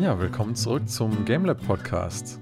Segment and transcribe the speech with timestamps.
[0.00, 2.40] Ja, willkommen zurück zum GameLab Podcast.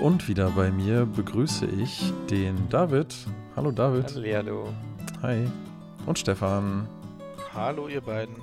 [0.00, 3.12] Und wieder bei mir begrüße ich den David.
[3.56, 4.14] Hallo David.
[4.14, 4.68] Hallo.
[5.20, 5.48] Hi.
[6.06, 6.86] Und Stefan.
[7.52, 8.36] Hallo ihr beiden.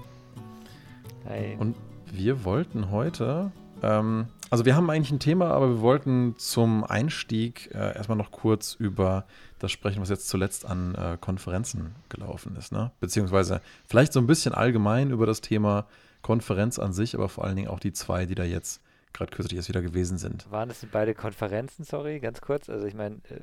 [1.26, 1.56] Hi.
[1.58, 1.78] Und
[2.12, 7.70] wir wollten heute, ähm, also wir haben eigentlich ein Thema, aber wir wollten zum Einstieg
[7.74, 9.24] äh, erstmal noch kurz über
[9.60, 12.74] das sprechen, was jetzt zuletzt an äh, Konferenzen gelaufen ist.
[12.74, 12.92] Ne?
[13.00, 15.86] Beziehungsweise vielleicht so ein bisschen allgemein über das Thema
[16.28, 18.82] Konferenz an sich, aber vor allen Dingen auch die zwei, die da jetzt
[19.14, 20.52] gerade kürzlich erst wieder gewesen sind.
[20.52, 22.70] Waren es beide Konferenzen, sorry, ganz kurz?
[22.70, 23.40] Also ich meine, äh,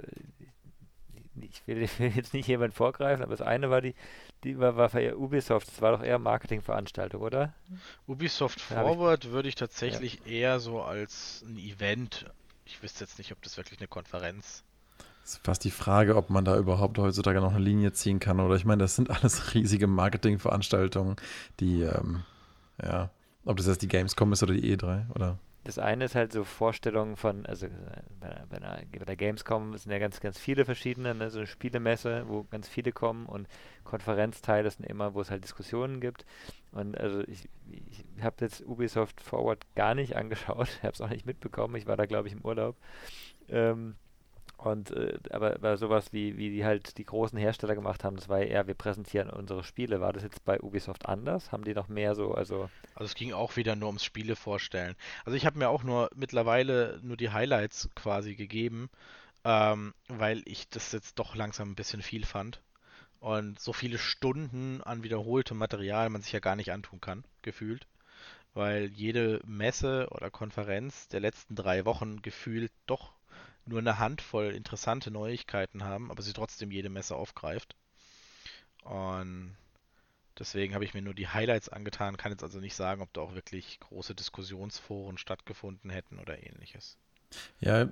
[1.40, 3.94] ich, will, ich will, jetzt nicht jemand vorgreifen, aber das eine war die,
[4.44, 7.54] die war, war für Ubisoft, das war doch eher Marketingveranstaltung, oder?
[8.06, 10.32] Ubisoft Forward ich, würde ich tatsächlich ja.
[10.32, 12.26] eher so als ein Event,
[12.66, 14.62] ich wüsste jetzt nicht, ob das wirklich eine Konferenz
[15.24, 18.40] ist fast die Frage, ob man da überhaupt heutzutage noch eine Linie ziehen kann.
[18.40, 21.16] Oder ich meine, das sind alles riesige Marketingveranstaltungen,
[21.60, 22.24] die ähm,
[22.82, 23.10] ja,
[23.44, 25.38] ob das jetzt die Gamescom ist oder die E3, oder?
[25.64, 27.68] Das eine ist halt so Vorstellungen von, also
[28.20, 31.46] bei, bei, einer, bei der Gamescom sind ja ganz, ganz viele verschiedene, ne, so eine
[31.46, 33.48] Spielemesse, wo ganz viele kommen und
[33.82, 36.26] Konferenzteile sind immer, wo es halt Diskussionen gibt.
[36.72, 41.24] Und also ich, ich habe jetzt Ubisoft Forward gar nicht angeschaut, habe es auch nicht
[41.24, 42.76] mitbekommen, ich war da glaube ich im Urlaub.
[43.48, 43.96] Ähm,
[44.64, 48.30] und äh, aber, aber sowas wie, wie die halt die großen Hersteller gemacht haben, das
[48.30, 50.00] war ja eher, wir präsentieren unsere Spiele.
[50.00, 51.52] War das jetzt bei Ubisoft anders?
[51.52, 52.70] Haben die noch mehr so, also.
[52.94, 54.96] Also es ging auch wieder nur ums Spiele vorstellen.
[55.26, 58.88] Also ich habe mir auch nur mittlerweile nur die Highlights quasi gegeben,
[59.44, 62.62] ähm, weil ich das jetzt doch langsam ein bisschen viel fand.
[63.20, 67.86] Und so viele Stunden an wiederholtem Material man sich ja gar nicht antun kann, gefühlt.
[68.54, 73.12] Weil jede Messe oder Konferenz der letzten drei Wochen gefühlt doch
[73.66, 77.76] nur eine Handvoll interessante Neuigkeiten haben, aber sie trotzdem jede Messe aufgreift.
[78.84, 79.56] Und
[80.38, 83.22] deswegen habe ich mir nur die Highlights angetan, kann jetzt also nicht sagen, ob da
[83.22, 86.98] auch wirklich große Diskussionsforen stattgefunden hätten oder ähnliches.
[87.60, 87.88] Ja,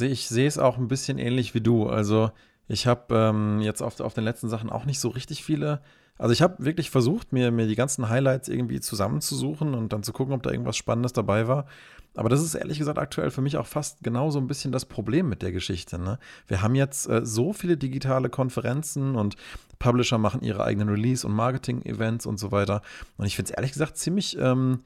[0.00, 1.88] ich sehe es auch ein bisschen ähnlich wie du.
[1.88, 2.30] Also
[2.68, 5.82] ich habe ähm, jetzt auf, auf den letzten Sachen auch nicht so richtig viele
[6.18, 10.12] also ich habe wirklich versucht, mir, mir die ganzen Highlights irgendwie zusammenzusuchen und dann zu
[10.12, 11.66] gucken, ob da irgendwas Spannendes dabei war.
[12.14, 14.84] Aber das ist ehrlich gesagt aktuell für mich auch fast genau so ein bisschen das
[14.84, 16.00] Problem mit der Geschichte.
[16.00, 16.18] Ne?
[16.48, 19.36] Wir haben jetzt äh, so viele digitale Konferenzen und
[19.78, 22.82] Publisher machen ihre eigenen Release- und Marketing-Events und so weiter.
[23.18, 24.80] Und ich finde es ehrlich gesagt ziemlich ähm,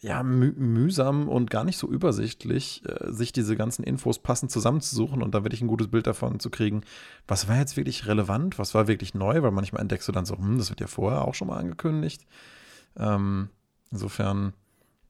[0.00, 5.22] ja, mü mühsam und gar nicht so übersichtlich, äh, sich diese ganzen Infos passend zusammenzusuchen
[5.22, 6.82] und da wirklich ein gutes Bild davon zu kriegen,
[7.26, 10.36] was war jetzt wirklich relevant, was war wirklich neu, weil manchmal entdeckst du dann so,
[10.36, 12.24] hm, das wird ja vorher auch schon mal angekündigt.
[12.96, 13.50] Ähm,
[13.90, 14.54] insofern,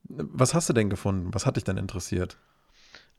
[0.05, 1.35] was hast du denn gefunden?
[1.35, 2.39] Was hat dich denn interessiert?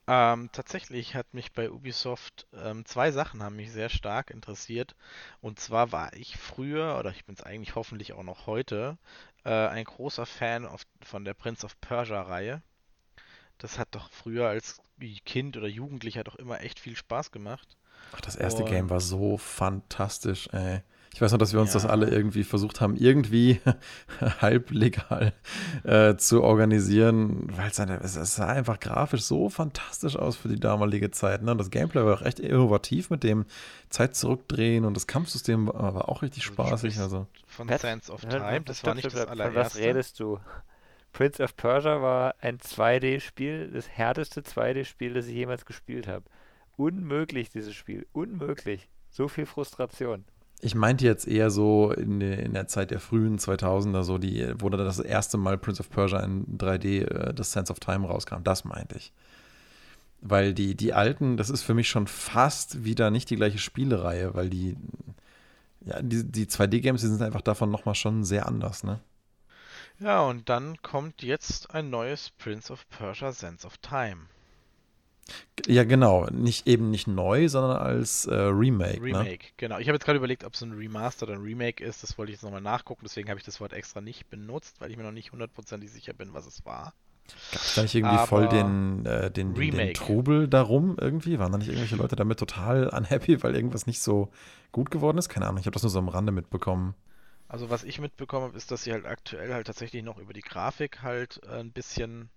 [0.07, 4.95] Ähm, tatsächlich hat mich bei Ubisoft ähm, zwei Sachen haben mich sehr stark interessiert.
[5.41, 8.97] Und zwar war ich früher, oder ich bin es eigentlich hoffentlich auch noch heute,
[9.45, 12.61] äh, ein großer Fan of, von der Prince of Persia-Reihe.
[13.57, 14.81] Das hat doch früher als
[15.25, 17.78] Kind oder Jugendlicher doch immer echt viel Spaß gemacht.
[18.13, 20.81] Ach, das erste Und Game war so fantastisch, ey.
[21.15, 21.75] Ich weiß noch, dass wir uns ja.
[21.75, 23.61] das alle irgendwie versucht haben, irgendwie
[24.41, 25.31] halblegal
[25.85, 31.11] äh, zu organisieren, weil es, es sah einfach grafisch so fantastisch aus für die damalige
[31.11, 31.41] Zeit.
[31.41, 31.55] Ne?
[31.55, 33.45] Das Gameplay war auch echt innovativ mit dem
[33.89, 36.99] Zeit zurückdrehen und das Kampfsystem war, war auch richtig also spaßig.
[36.99, 37.27] Also.
[37.47, 39.53] Von Pat, Sands of Time, das war nicht das allererste.
[39.53, 40.39] Von was redest du?
[41.13, 46.25] Prince of Persia war ein 2D-Spiel, das härteste 2D-Spiel, das ich jemals gespielt habe.
[46.75, 48.05] Unmöglich, dieses Spiel.
[48.11, 48.89] Unmöglich.
[49.11, 50.25] So viel Frustration.
[50.61, 54.69] Ich meinte jetzt eher so in, in, der Zeit der frühen 2000er, so die, wo
[54.69, 58.43] da das erste Mal Prince of Persia in 3D, äh, das Sense of Time rauskam.
[58.43, 59.11] Das meinte ich.
[60.21, 64.33] Weil die, die alten, das ist für mich schon fast wieder nicht die gleiche Spielereihe,
[64.33, 64.75] weil die,
[65.81, 69.01] ja, die, die 2D-Games, die sind einfach davon nochmal schon sehr anders, ne?
[69.99, 74.23] Ja, und dann kommt jetzt ein neues Prince of Persia Sense of Time.
[75.67, 76.27] Ja, genau.
[76.27, 78.99] Nicht eben nicht neu, sondern als äh, Remake.
[78.99, 79.05] Ne?
[79.05, 79.53] Remake, ne?
[79.57, 79.79] genau.
[79.79, 82.03] Ich habe jetzt gerade überlegt, ob es ein Remaster oder ein Remake ist.
[82.03, 83.01] Das wollte ich jetzt nochmal nachgucken.
[83.03, 86.13] Deswegen habe ich das Wort extra nicht benutzt, weil ich mir noch nicht hundertprozentig sicher
[86.13, 86.93] bin, was es war.
[87.51, 91.39] Gab es da nicht irgendwie Aber voll den, äh, den, den, den, Trubel darum irgendwie?
[91.39, 94.29] Waren da nicht irgendwelche Leute damit total unhappy, weil irgendwas nicht so
[94.71, 95.29] gut geworden ist?
[95.29, 96.93] Keine Ahnung, ich habe das nur so am Rande mitbekommen.
[97.47, 100.41] Also was ich mitbekommen habe, ist, dass sie halt aktuell halt tatsächlich noch über die
[100.41, 102.29] Grafik halt äh, ein bisschen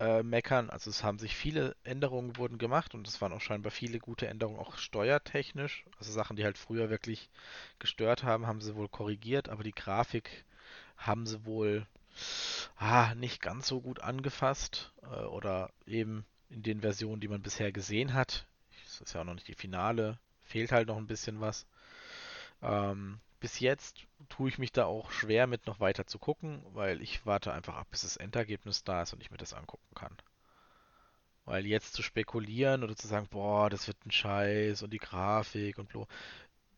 [0.00, 0.70] äh, meckern.
[0.70, 4.26] Also es haben sich viele Änderungen wurden gemacht und es waren auch scheinbar viele gute
[4.26, 5.84] Änderungen, auch steuertechnisch.
[5.98, 7.30] Also Sachen, die halt früher wirklich
[7.78, 10.44] gestört haben, haben sie wohl korrigiert, aber die Grafik
[10.96, 11.86] haben sie wohl
[12.76, 17.72] ah, nicht ganz so gut angefasst äh, oder eben in den Versionen, die man bisher
[17.72, 18.46] gesehen hat.
[18.84, 21.66] Das ist ja auch noch nicht die Finale, fehlt halt noch ein bisschen was.
[22.60, 27.02] Ähm, bis jetzt tue ich mich da auch schwer mit noch weiter zu gucken, weil
[27.02, 30.16] ich warte einfach ab, bis das Endergebnis da ist und ich mir das angucken kann.
[31.44, 35.78] Weil jetzt zu spekulieren oder zu sagen, boah, das wird ein Scheiß und die Grafik
[35.78, 36.06] und blo,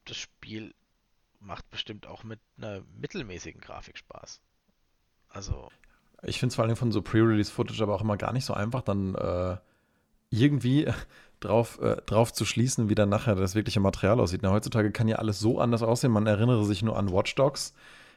[0.07, 0.75] das Spiel
[1.39, 4.41] macht bestimmt auch mit einer mittelmäßigen Grafik Spaß.
[5.29, 5.71] Also.
[6.23, 8.81] Ich finde es vor allem von so Pre-Release-Footage aber auch immer gar nicht so einfach,
[8.81, 9.59] dann äh,
[10.31, 10.91] irgendwie
[11.45, 14.41] drauf, äh, drauf zu schließen, wie dann nachher das wirkliche Material aussieht.
[14.43, 16.13] Na, heutzutage kann ja alles so anders aussehen.
[16.13, 17.75] Man erinnere sich nur an Watch Dogs,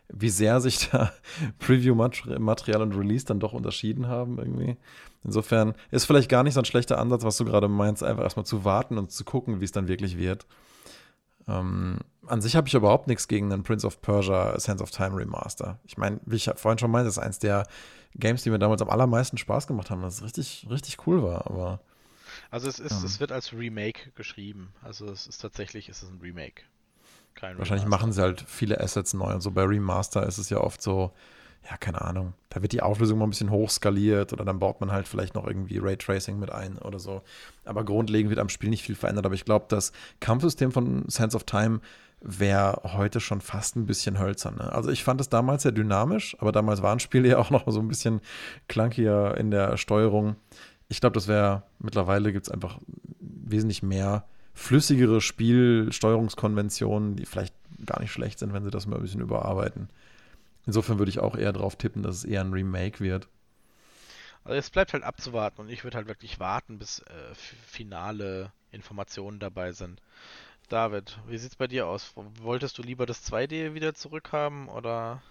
[0.10, 1.12] wie sehr sich da
[1.60, 4.78] Preview-Material und Release dann doch unterschieden haben irgendwie.
[5.24, 8.46] Insofern ist vielleicht gar nicht so ein schlechter Ansatz, was du gerade meinst, einfach erstmal
[8.46, 10.46] zu warten und zu gucken, wie es dann wirklich wird.
[11.48, 15.16] Ähm, an sich habe ich überhaupt nichts gegen den Prince of Persia Sense of Time
[15.16, 15.80] Remaster.
[15.86, 17.66] Ich meine, wie ich vorhin schon meinte, ist eins der
[18.16, 21.80] Games, die mir damals am allermeisten Spaß gemacht haben, das richtig, richtig cool war, aber.
[22.52, 24.74] Also es ist, ähm, es wird als Remake geschrieben.
[24.82, 26.64] Also es ist tatsächlich, es ist ein Remake.
[27.36, 28.04] Kein wahrscheinlich Remaster.
[28.04, 31.14] machen sie halt viele Assets neu und so bei Remaster ist es ja oft so,
[31.70, 34.92] ja, keine Ahnung, da wird die Auflösung mal ein bisschen hochskaliert oder dann baut man
[34.92, 37.22] halt vielleicht noch irgendwie Raytracing mit ein oder so.
[37.66, 39.26] Aber grundlegend wird am Spiel nicht viel verändert.
[39.26, 41.82] Aber ich glaube, das Kampfsystem von Sense of Time
[42.22, 44.56] wäre heute schon fast ein bisschen hölzern.
[44.56, 44.72] Ne?
[44.72, 47.80] Also ich fand es damals sehr dynamisch, aber damals waren Spiele ja auch noch so
[47.80, 48.22] ein bisschen
[48.68, 50.36] clunkier in der Steuerung.
[50.90, 52.80] Ich glaube, das wäre, mittlerweile gibt es einfach
[53.20, 57.54] wesentlich mehr flüssigere Spielsteuerungskonventionen, die vielleicht
[57.86, 59.90] gar nicht schlecht sind, wenn sie das mal ein bisschen überarbeiten.
[60.66, 63.28] Insofern würde ich auch eher darauf tippen, dass es eher ein Remake wird.
[64.44, 69.40] Also es bleibt halt abzuwarten und ich würde halt wirklich warten, bis äh, finale Informationen
[69.40, 70.02] dabei sind.
[70.70, 72.14] David, wie sieht's bei dir aus?
[72.16, 75.22] Wolltest du lieber das 2D wieder zurückhaben oder?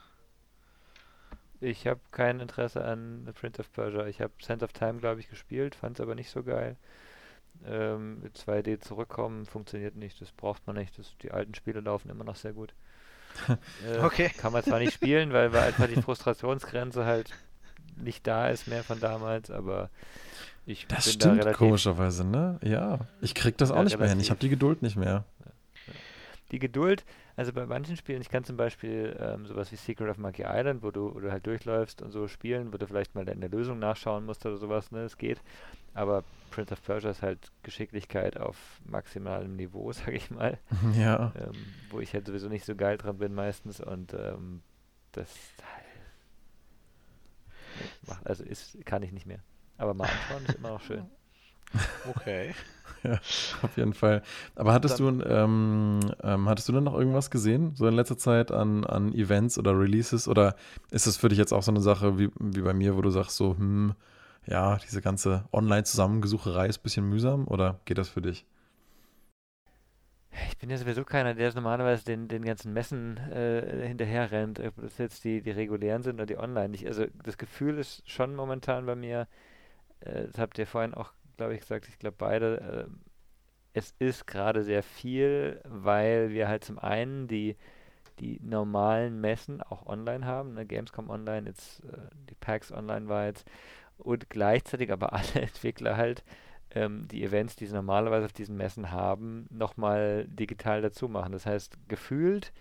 [1.60, 4.06] Ich habe kein Interesse an The Prince of Persia.
[4.06, 6.76] Ich habe Sense of Time, glaube ich, gespielt, fand es aber nicht so geil.
[7.66, 10.98] Ähm, mit 2D zurückkommen funktioniert nicht, das braucht man nicht.
[10.98, 12.74] Das, die alten Spiele laufen immer noch sehr gut.
[13.48, 14.30] äh, okay.
[14.36, 17.30] Kann man zwar nicht spielen, weil, weil einfach die Frustrationsgrenze halt
[17.96, 19.90] nicht da ist mehr von damals, aber
[20.66, 22.58] ich das bin stimmt da komischerweise, ne?
[22.62, 24.20] Ja, ich krieg das auch nicht mehr hin.
[24.20, 25.24] Ich habe die Geduld nicht mehr.
[26.52, 27.04] Die Geduld,
[27.34, 30.82] also bei manchen Spielen, ich kann zum Beispiel ähm, sowas wie Secret of Monkey Island,
[30.82, 33.50] wo du, wo du halt durchläufst und so spielen, wo du vielleicht mal in der
[33.50, 35.00] Lösung nachschauen musst oder sowas, ne?
[35.00, 35.40] Es geht.
[35.94, 40.58] Aber Prince of Persia ist halt Geschicklichkeit auf maximalem Niveau, sag ich mal.
[40.96, 41.32] Ja.
[41.36, 41.52] Ähm,
[41.90, 44.62] wo ich halt sowieso nicht so geil dran bin meistens und ähm,
[45.12, 45.30] das
[48.24, 49.40] also ist, kann ich nicht mehr.
[49.78, 51.06] Aber mal anschauen ist immer noch schön.
[52.08, 52.54] Okay.
[53.02, 53.14] ja,
[53.62, 54.22] auf jeden Fall.
[54.54, 58.18] Aber hattest dann, du, ähm, ähm, hattest du denn noch irgendwas gesehen, so in letzter
[58.18, 60.28] Zeit an, an Events oder Releases?
[60.28, 60.56] Oder
[60.90, 63.10] ist das für dich jetzt auch so eine Sache wie, wie bei mir, wo du
[63.10, 63.94] sagst so, hm,
[64.46, 68.46] ja, diese ganze Online-Zusammengesucherei ist ein bisschen mühsam oder geht das für dich?
[70.50, 74.74] Ich bin ja sowieso keiner, der normalerweise den, den ganzen Messen äh, hinterher rennt, ob
[74.76, 76.74] das jetzt die, die regulären sind oder die online.
[76.74, 79.28] Ich, also das Gefühl ist schon momentan bei mir,
[80.00, 82.92] äh, das habt ihr vorhin auch, glaube ich, gesagt, ich glaube beide, äh,
[83.74, 87.56] es ist gerade sehr viel, weil wir halt zum einen die,
[88.20, 90.66] die normalen Messen auch online haben, ne?
[90.66, 91.98] Gamescom online, jetzt äh,
[92.30, 93.46] die PAX online war jetzt
[93.98, 96.24] und gleichzeitig aber alle Entwickler halt
[96.72, 101.32] ähm, die Events, die sie normalerweise auf diesen Messen haben, nochmal digital dazu machen.
[101.32, 102.52] Das heißt, gefühlt,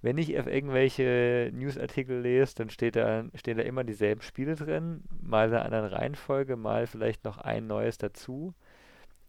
[0.00, 5.02] wenn ich auf irgendwelche Newsartikel lese, dann steht da, stehen da immer dieselben Spiele drin,
[5.20, 8.54] mal in einer anderen Reihenfolge, mal vielleicht noch ein neues dazu.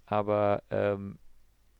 [0.05, 1.17] Aber ähm,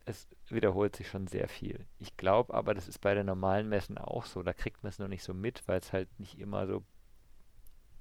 [0.06, 1.86] es wiederholt sich schon sehr viel.
[1.98, 4.42] Ich glaube aber, das ist bei den normalen Messen auch so.
[4.42, 6.82] Da kriegt man es noch nicht so mit, weil es halt nicht immer so,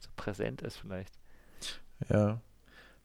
[0.01, 1.13] so präsent ist vielleicht.
[2.10, 2.41] Ja.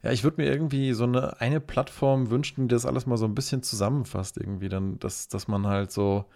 [0.02, 3.24] Ja, ich würde mir irgendwie so eine, eine Plattform wünschen, die das alles mal so
[3.24, 6.26] ein bisschen zusammenfasst, irgendwie, dann, dass, dass man halt so.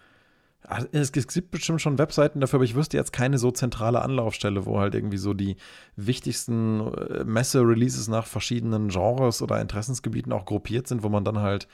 [0.91, 4.79] Es gibt bestimmt schon Webseiten dafür, aber ich wüsste jetzt keine so zentrale Anlaufstelle, wo
[4.79, 5.55] halt irgendwie so die
[5.95, 11.67] wichtigsten äh, Messe-Releases nach verschiedenen Genres oder Interessensgebieten auch gruppiert sind, wo man dann halt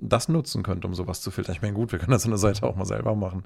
[0.00, 1.54] das nutzen könnte, um sowas zu filtern.
[1.54, 3.44] Ich meine, gut, wir können das so eine Seite auch mal selber machen.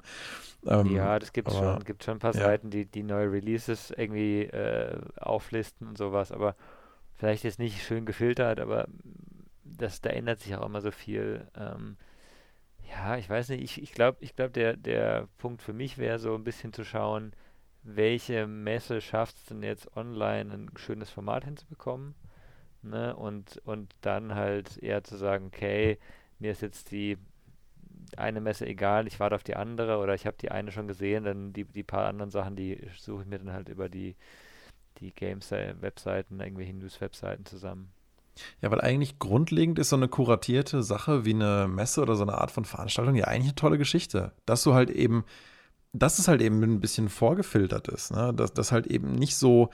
[0.65, 1.83] Ähm, ja, das gibt es schon.
[1.83, 2.41] gibt schon ein paar ja.
[2.41, 6.55] Seiten, die, die neue Releases irgendwie äh, auflisten und sowas, aber
[7.15, 8.87] vielleicht jetzt nicht schön gefiltert, aber
[9.63, 11.47] das, da ändert sich auch immer so viel.
[11.55, 11.97] Ähm,
[12.89, 16.19] ja, ich weiß nicht, ich, ich glaube, ich glaub, der, der Punkt für mich wäre
[16.19, 17.33] so ein bisschen zu schauen,
[17.83, 22.15] welche Messe schafft es denn jetzt online ein schönes Format hinzubekommen.
[22.81, 23.15] Ne?
[23.15, 25.99] Und, und dann halt eher zu sagen, okay,
[26.39, 27.17] mir ist jetzt die
[28.15, 31.25] eine Messe egal, ich warte auf die andere oder ich habe die eine schon gesehen,
[31.25, 34.15] dann die, die paar anderen Sachen, die suche ich mir dann halt über die
[34.99, 37.91] die Games-Webseiten, irgendwelche News-Webseiten zusammen.
[38.61, 42.37] Ja, weil eigentlich grundlegend ist so eine kuratierte Sache wie eine Messe oder so eine
[42.37, 44.33] Art von Veranstaltung ja eigentlich eine tolle Geschichte.
[44.45, 45.25] Dass du halt eben
[45.93, 48.33] dass es halt eben ein bisschen vorgefiltert ist, ne?
[48.33, 49.69] dass das halt eben nicht so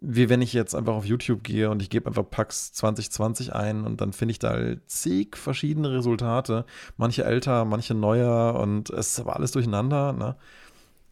[0.00, 3.84] wie wenn ich jetzt einfach auf YouTube gehe und ich gebe einfach PAX 2020 ein
[3.84, 6.64] und dann finde ich da halt zig verschiedene Resultate.
[6.96, 10.12] Manche älter, manche neuer und es ist aber alles durcheinander.
[10.12, 10.36] Ne?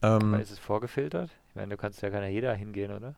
[0.02, 1.30] Ähm, aber ist es vorgefiltert?
[1.48, 3.16] Ich meine, du kannst ja keiner jeder hingehen, oder?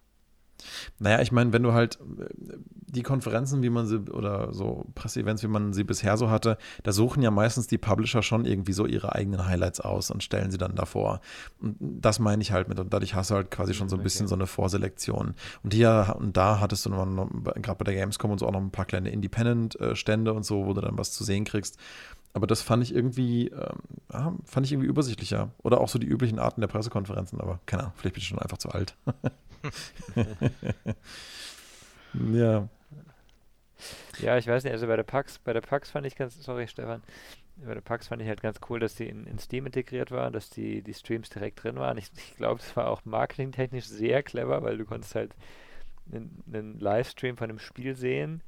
[0.99, 2.57] Naja, ich meine, wenn du halt äh,
[2.91, 6.93] die Konferenzen, wie man sie, oder so Presseevents, wie man sie bisher so hatte, da
[6.93, 10.59] suchen ja meistens die Publisher schon irgendwie so ihre eigenen Highlights aus und stellen sie
[10.59, 11.21] dann davor.
[11.61, 12.81] Und das meine ich halt mit.
[12.81, 14.31] Und dadurch hast du halt quasi schon so ein bisschen okay.
[14.31, 15.35] so eine Vorselektion.
[15.63, 18.71] Und hier und da hattest du gerade bei der Gamescom und so auch noch ein
[18.71, 21.79] paar kleine Independent-Stände und so, wo du dann was zu sehen kriegst.
[22.35, 25.51] Aber das fand ich irgendwie, ähm, fand ich irgendwie übersichtlicher.
[25.63, 28.39] Oder auch so die üblichen Arten der Pressekonferenzen, aber keine Ahnung, vielleicht bin ich schon
[28.39, 28.97] einfach zu alt.
[32.33, 32.69] ja.
[34.21, 36.67] Ja, ich weiß nicht, also bei der PAX, bei der PAX fand ich ganz, sorry
[36.67, 37.03] Stefan,
[37.57, 40.31] bei der PAX fand ich halt ganz cool, dass die in, in Steam integriert war,
[40.31, 41.99] dass die, die Streams direkt drin waren.
[41.99, 45.35] Ich, ich glaube, es war auch marketingtechnisch sehr clever, weil du konntest halt
[46.13, 48.43] einen, einen Livestream von einem Spiel sehen.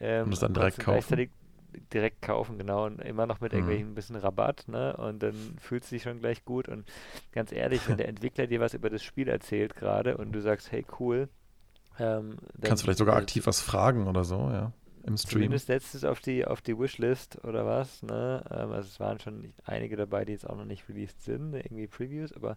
[0.00, 1.28] Ähm, und das dann direkt kaufen
[1.92, 3.58] direkt kaufen, genau, und immer noch mit mhm.
[3.58, 4.96] irgendwelchen ein bisschen Rabatt, ne?
[4.96, 6.68] Und dann fühlt es sich schon gleich gut.
[6.68, 6.84] Und
[7.32, 10.72] ganz ehrlich, wenn der Entwickler dir was über das Spiel erzählt gerade und du sagst,
[10.72, 11.28] hey cool,
[11.98, 14.72] ähm, Kannst du vielleicht sogar aktiv was fragen oder so, ja.
[15.06, 15.42] Im Stream.
[15.42, 18.42] Zumindest setzt es auf die, auf die Wishlist oder was, ne?
[18.50, 21.86] Ähm, also es waren schon einige dabei, die jetzt auch noch nicht released sind, irgendwie
[21.86, 22.56] Previews, aber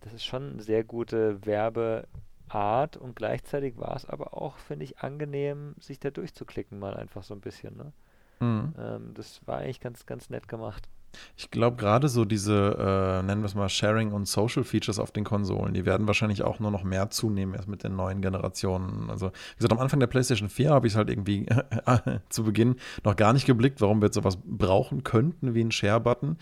[0.00, 4.98] das ist schon eine sehr gute Werbeart und gleichzeitig war es aber auch, finde ich,
[4.98, 7.92] angenehm, sich da durchzuklicken, mal einfach so ein bisschen, ne?
[8.40, 8.74] Mhm.
[8.78, 10.88] Ähm, das war eigentlich ganz, ganz nett gemacht.
[11.36, 15.24] Ich glaube, gerade so diese, äh, nennen wir es mal, Sharing- und Social-Features auf den
[15.24, 19.10] Konsolen, die werden wahrscheinlich auch nur noch mehr zunehmen erst mit den neuen Generationen.
[19.10, 21.46] Also, wie gesagt, am Anfang der PlayStation 4 habe ich es halt irgendwie
[22.28, 26.36] zu Beginn noch gar nicht geblickt, warum wir jetzt sowas brauchen könnten wie einen Share-Button.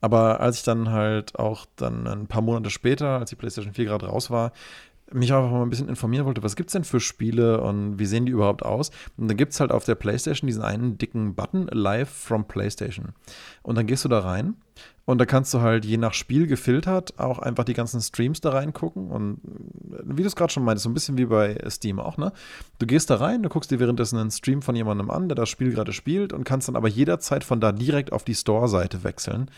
[0.00, 3.84] Aber als ich dann halt auch dann ein paar Monate später, als die PlayStation 4
[3.86, 4.52] gerade raus war,
[5.14, 8.06] mich einfach mal ein bisschen informieren wollte, was gibt es denn für Spiele und wie
[8.06, 8.90] sehen die überhaupt aus?
[9.16, 13.12] Und dann gibt es halt auf der PlayStation diesen einen dicken Button, Live from PlayStation.
[13.62, 14.54] Und dann gehst du da rein
[15.04, 18.50] und da kannst du halt je nach Spiel gefiltert auch einfach die ganzen Streams da
[18.50, 19.10] reingucken.
[19.10, 19.40] Und
[20.04, 22.32] wie du es gerade schon meintest, so ein bisschen wie bei Steam auch, ne?
[22.78, 25.48] Du gehst da rein, du guckst dir währenddessen einen Stream von jemandem an, der das
[25.48, 29.50] Spiel gerade spielt und kannst dann aber jederzeit von da direkt auf die Store-Seite wechseln.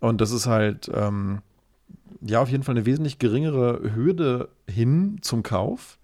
[0.00, 0.90] Und das ist halt.
[0.94, 1.40] Ähm,
[2.20, 5.98] ja auf jeden Fall eine wesentlich geringere Hürde hin zum Kauf.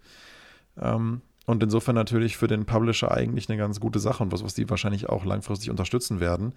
[0.81, 4.55] Ähm, und insofern natürlich für den Publisher eigentlich eine ganz gute Sache und was, was
[4.55, 6.53] die wahrscheinlich auch langfristig unterstützen werden.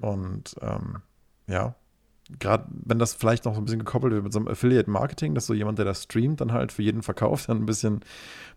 [0.00, 0.98] Und ähm,
[1.46, 1.74] ja,
[2.38, 5.46] gerade wenn das vielleicht noch so ein bisschen gekoppelt wird mit so einem Affiliate-Marketing, dass
[5.46, 8.00] so jemand, der das streamt, dann halt für jeden Verkauf dann ein bisschen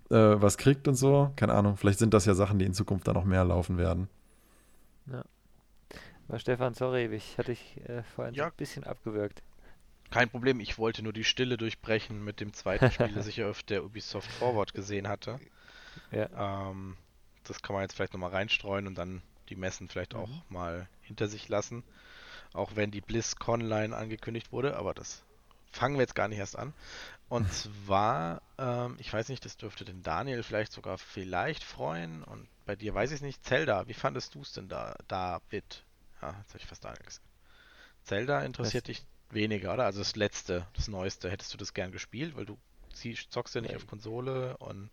[0.10, 1.32] äh, was kriegt und so.
[1.36, 4.10] Keine Ahnung, vielleicht sind das ja Sachen, die in Zukunft dann noch mehr laufen werden.
[5.12, 5.24] Ja.
[6.28, 8.48] Aber Stefan, sorry, ich hatte dich äh, vorhin ja.
[8.48, 9.44] ein bisschen abgewürgt.
[10.10, 13.64] Kein Problem, ich wollte nur die Stille durchbrechen mit dem zweiten Spiel, das ich auf
[13.64, 15.40] der Ubisoft Forward gesehen hatte.
[16.12, 16.70] Ja.
[16.70, 16.96] Ähm,
[17.44, 20.20] das kann man jetzt vielleicht nochmal reinstreuen und dann die Messen vielleicht mhm.
[20.20, 21.84] auch mal hinter sich lassen.
[22.54, 25.24] Auch wenn die BlizzConline angekündigt wurde, aber das
[25.72, 26.74] fangen wir jetzt gar nicht erst an.
[27.30, 32.48] Und zwar, ähm, ich weiß nicht, das dürfte den Daniel vielleicht sogar vielleicht freuen und
[32.66, 33.44] bei dir weiß ich es nicht.
[33.44, 35.84] Zelda, wie fandest du es denn da, David?
[36.22, 37.28] Ja, jetzt habe ich fast Daniel gesagt.
[38.04, 38.96] Zelda interessiert Was?
[38.96, 39.86] dich weniger, oder?
[39.86, 42.58] Also das letzte, das neueste, hättest du das gern gespielt, weil du
[43.30, 44.90] zockst ja nicht auf Konsole und.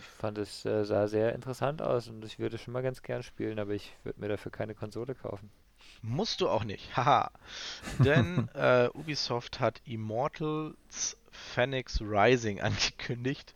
[0.00, 3.22] Ich fand es äh, sah sehr interessant aus und ich würde schon mal ganz gern
[3.22, 5.50] spielen, aber ich würde mir dafür keine Konsole kaufen.
[6.00, 7.30] Musst du auch nicht, haha.
[7.98, 13.54] Denn äh, Ubisoft hat Immortals Phoenix Rising angekündigt.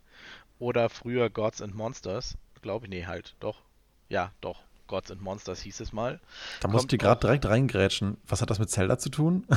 [0.59, 2.37] Oder früher Gods and Monsters.
[2.61, 3.63] Glaube ich, nee, halt, doch.
[4.11, 4.63] Ja, doch.
[4.91, 6.19] Gods and Monsters hieß es mal.
[6.61, 8.17] Da musst du gerade direkt reingrätschen.
[8.27, 9.47] Was hat das mit Zelda zu tun?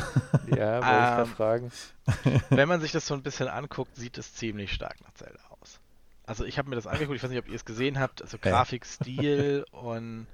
[0.56, 1.72] Ja, wollte ähm, ich fragen.
[2.50, 5.80] Wenn man sich das so ein bisschen anguckt, sieht es ziemlich stark nach Zelda aus.
[6.28, 8.38] Also ich habe mir das angeguckt, ich weiß nicht, ob ihr es gesehen habt, also
[8.38, 10.28] Grafikstil und,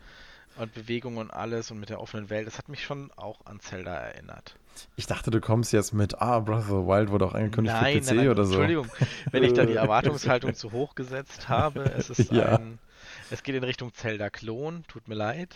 [0.58, 3.62] und Bewegung und alles und mit der offenen Welt, das hat mich schon auch an
[3.62, 4.56] Zelda erinnert.
[4.98, 7.94] Ich dachte, du kommst jetzt mit, ah, Breath of the Wild wurde auch angekündigt nein,
[7.94, 8.54] für PC nein, nein, oder so.
[8.54, 8.88] Entschuldigung,
[9.32, 12.58] wenn ich da die Erwartungshaltung zu hoch gesetzt habe, es ist ja.
[12.58, 12.80] ein
[13.32, 15.56] es geht in Richtung Zelda-Klon, tut mir leid.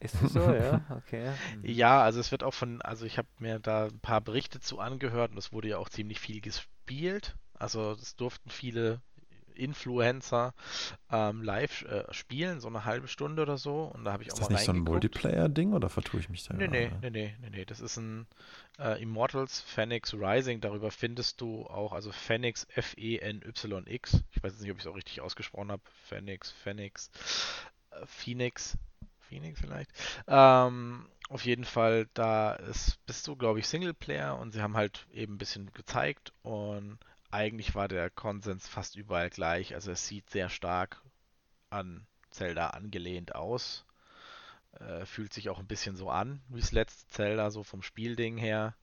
[0.00, 0.80] Ist das so, ja?
[0.90, 1.30] Okay.
[1.56, 1.68] Mhm.
[1.68, 4.78] Ja, also es wird auch von, also ich habe mir da ein paar Berichte zu
[4.78, 7.36] angehört und es wurde ja auch ziemlich viel gespielt.
[7.54, 9.00] Also es durften viele
[9.62, 10.54] Influencer
[11.10, 13.84] ähm, live äh, spielen, so eine halbe Stunde oder so.
[13.84, 16.20] Und da habe ich ist auch mal Ist das nicht so ein Multiplayer-Ding oder vertue
[16.20, 16.54] ich mich da?
[16.54, 17.64] Nee, nee, nee, nee, nee, nee.
[17.64, 18.26] Das ist ein
[18.78, 20.60] äh, Immortals Phoenix Rising.
[20.60, 24.22] Darüber findest du auch, also Phoenix F-E-N-Y-X.
[24.32, 25.82] Ich weiß jetzt nicht, ob ich es auch richtig ausgesprochen habe.
[26.08, 27.10] Phoenix, Phoenix,
[27.90, 28.76] äh, Phoenix.
[29.28, 29.90] Phoenix vielleicht.
[30.28, 35.06] Ähm, auf jeden Fall, da ist, bist du, glaube ich, Singleplayer und sie haben halt
[35.14, 36.98] eben ein bisschen gezeigt und
[37.32, 39.74] eigentlich war der Konsens fast überall gleich.
[39.74, 41.02] Also es sieht sehr stark
[41.70, 43.84] an Zelda angelehnt aus.
[44.78, 48.36] Äh, fühlt sich auch ein bisschen so an wie das letzte Zelda, so vom Spielding
[48.36, 48.74] her.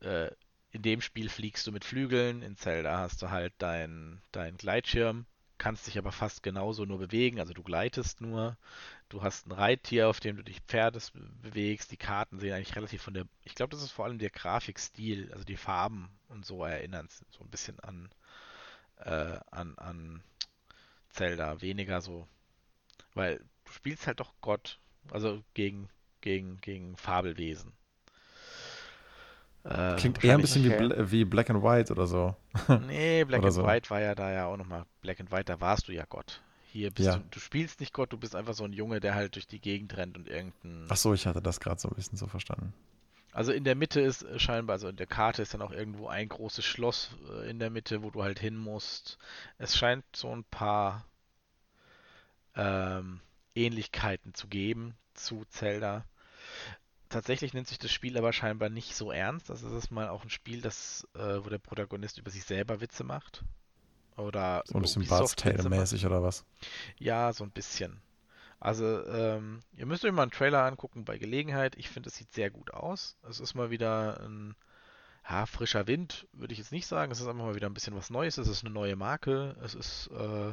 [0.00, 0.30] Äh,
[0.72, 5.26] in dem Spiel fliegst du mit Flügeln, in Zelda hast du halt deinen dein Gleitschirm,
[5.60, 8.56] kannst dich aber fast genauso nur bewegen, also du gleitest nur.
[9.10, 11.12] Du hast ein Reittier, auf dem du dich Pferdes
[11.42, 11.92] bewegst.
[11.92, 15.30] Die Karten sehen eigentlich relativ von der, ich glaube, das ist vor allem der Grafikstil,
[15.32, 18.08] also die Farben und so erinnern so ein bisschen an,
[18.96, 20.22] äh, an, an
[21.10, 21.60] Zelda.
[21.60, 22.26] Weniger so,
[23.12, 24.78] weil du spielst halt doch Gott,
[25.10, 25.90] also gegen,
[26.22, 27.74] gegen, gegen Fabelwesen.
[29.64, 32.34] Äh, Klingt eher ein bisschen wie, Bla wie, Black and White oder so.
[32.86, 33.66] Nee, Black and so.
[33.66, 34.86] White war ja da ja auch nochmal.
[35.02, 36.40] Black and White, da warst du ja Gott.
[36.72, 37.16] Hier bist ja.
[37.16, 39.60] du, du spielst nicht Gott, du bist einfach so ein Junge, der halt durch die
[39.60, 40.86] Gegend rennt und irgendein.
[40.88, 42.72] Ach so, ich hatte das gerade so ein bisschen so verstanden.
[43.32, 46.28] Also in der Mitte ist scheinbar, also in der Karte ist dann auch irgendwo ein
[46.28, 49.18] großes Schloss äh, in der Mitte, wo du halt hin musst.
[49.58, 51.06] Es scheint so ein paar
[52.56, 53.20] ähm,
[53.54, 56.04] Ähnlichkeiten zu geben zu Zelda.
[57.10, 59.50] Tatsächlich nimmt sich das Spiel aber scheinbar nicht so ernst.
[59.50, 62.80] Also es ist mal auch ein Spiel, das, äh, wo der Protagonist über sich selber
[62.80, 63.44] Witze macht.
[64.16, 66.44] Oder so ein bisschen Bart's Tale-mäßig oder was?
[66.98, 68.00] Ja, so ein bisschen.
[68.60, 71.76] Also, ähm, ihr müsst euch mal einen Trailer angucken bei Gelegenheit.
[71.76, 73.16] Ich finde, es sieht sehr gut aus.
[73.28, 74.54] Es ist mal wieder ein
[75.28, 77.10] ja, frischer Wind, würde ich jetzt nicht sagen.
[77.10, 78.38] Es ist einfach mal wieder ein bisschen was Neues.
[78.38, 79.56] Es ist eine neue Marke.
[79.62, 80.52] Es ist, äh,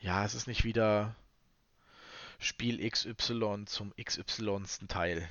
[0.00, 1.16] ja, es ist nicht wieder
[2.38, 4.62] Spiel XY zum XY.
[4.88, 5.28] Teil.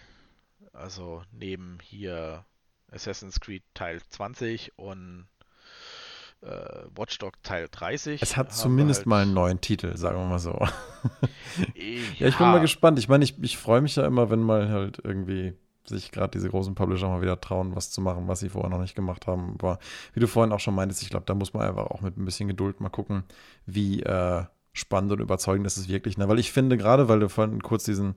[0.74, 2.46] Also neben hier
[2.92, 5.28] Assassin's Creed Teil 20 und
[6.42, 6.48] äh,
[6.96, 8.22] Watchdog Teil 30.
[8.22, 10.52] Es hat zumindest halt mal einen neuen Titel, sagen wir mal so.
[10.54, 10.70] ja,
[12.18, 13.00] ja, ich bin mal gespannt.
[13.00, 15.54] Ich meine, ich, ich freue mich ja immer, wenn mal halt irgendwie
[15.86, 18.82] sich gerade diese großen Publisher mal wieder trauen, was zu machen, was sie vorher noch
[18.82, 19.56] nicht gemacht haben.
[19.58, 19.80] Aber
[20.14, 22.26] wie du vorhin auch schon meintest, ich glaube, da muss man einfach auch mit ein
[22.26, 23.24] bisschen Geduld mal gucken,
[23.66, 24.44] wie äh,
[24.78, 26.18] spannend und überzeugend ist es wirklich.
[26.18, 26.28] Ne?
[26.30, 28.16] Weil ich finde, gerade weil du vorhin kurz diesen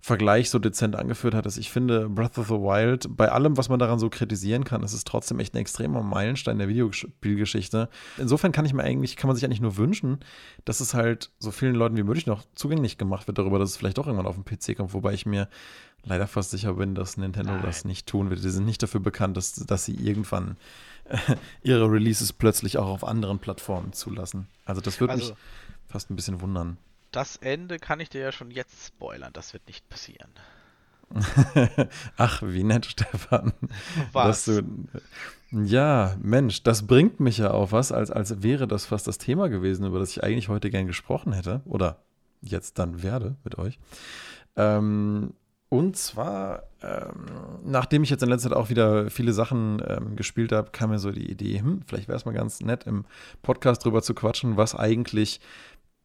[0.00, 3.80] Vergleich so dezent angeführt hattest, ich finde Breath of the Wild, bei allem, was man
[3.80, 7.88] daran so kritisieren kann, ist es trotzdem echt ein extremer Meilenstein der Videospielgeschichte.
[8.16, 10.20] Insofern kann ich mir eigentlich, kann man sich eigentlich nur wünschen,
[10.64, 13.76] dass es halt so vielen Leuten wie möglich noch zugänglich gemacht wird darüber, dass es
[13.76, 15.48] vielleicht doch irgendwann auf dem PC kommt, wobei ich mir
[16.04, 17.62] leider fast sicher bin, dass Nintendo Nein.
[17.62, 18.44] das nicht tun wird.
[18.44, 20.56] Die sind nicht dafür bekannt, dass, dass sie irgendwann
[21.62, 24.46] ihre Releases plötzlich auch auf anderen Plattformen zulassen.
[24.64, 25.36] Also das würde also, mich
[25.88, 26.78] fast ein bisschen wundern.
[27.10, 30.30] Das Ende kann ich dir ja schon jetzt spoilern, das wird nicht passieren.
[32.16, 33.52] Ach, wie nett, Stefan.
[34.12, 34.44] Was?
[34.44, 34.62] Du,
[35.50, 39.48] ja, Mensch, das bringt mich ja auf was, als, als wäre das fast das Thema
[39.48, 41.62] gewesen, über das ich eigentlich heute gern gesprochen hätte.
[41.64, 42.02] Oder
[42.42, 43.78] jetzt dann werde mit euch.
[44.56, 45.32] Ähm,
[45.70, 47.26] und zwar, ähm,
[47.62, 50.98] nachdem ich jetzt in letzter Zeit auch wieder viele Sachen ähm, gespielt habe, kam mir
[50.98, 53.04] so die Idee, hm, vielleicht wäre es mal ganz nett, im
[53.42, 55.40] Podcast drüber zu quatschen, was eigentlich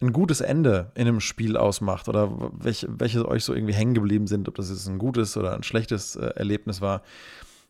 [0.03, 4.27] ein gutes Ende in einem Spiel ausmacht oder welche, welche euch so irgendwie hängen geblieben
[4.27, 7.01] sind, ob das jetzt ein gutes oder ein schlechtes äh, Erlebnis war.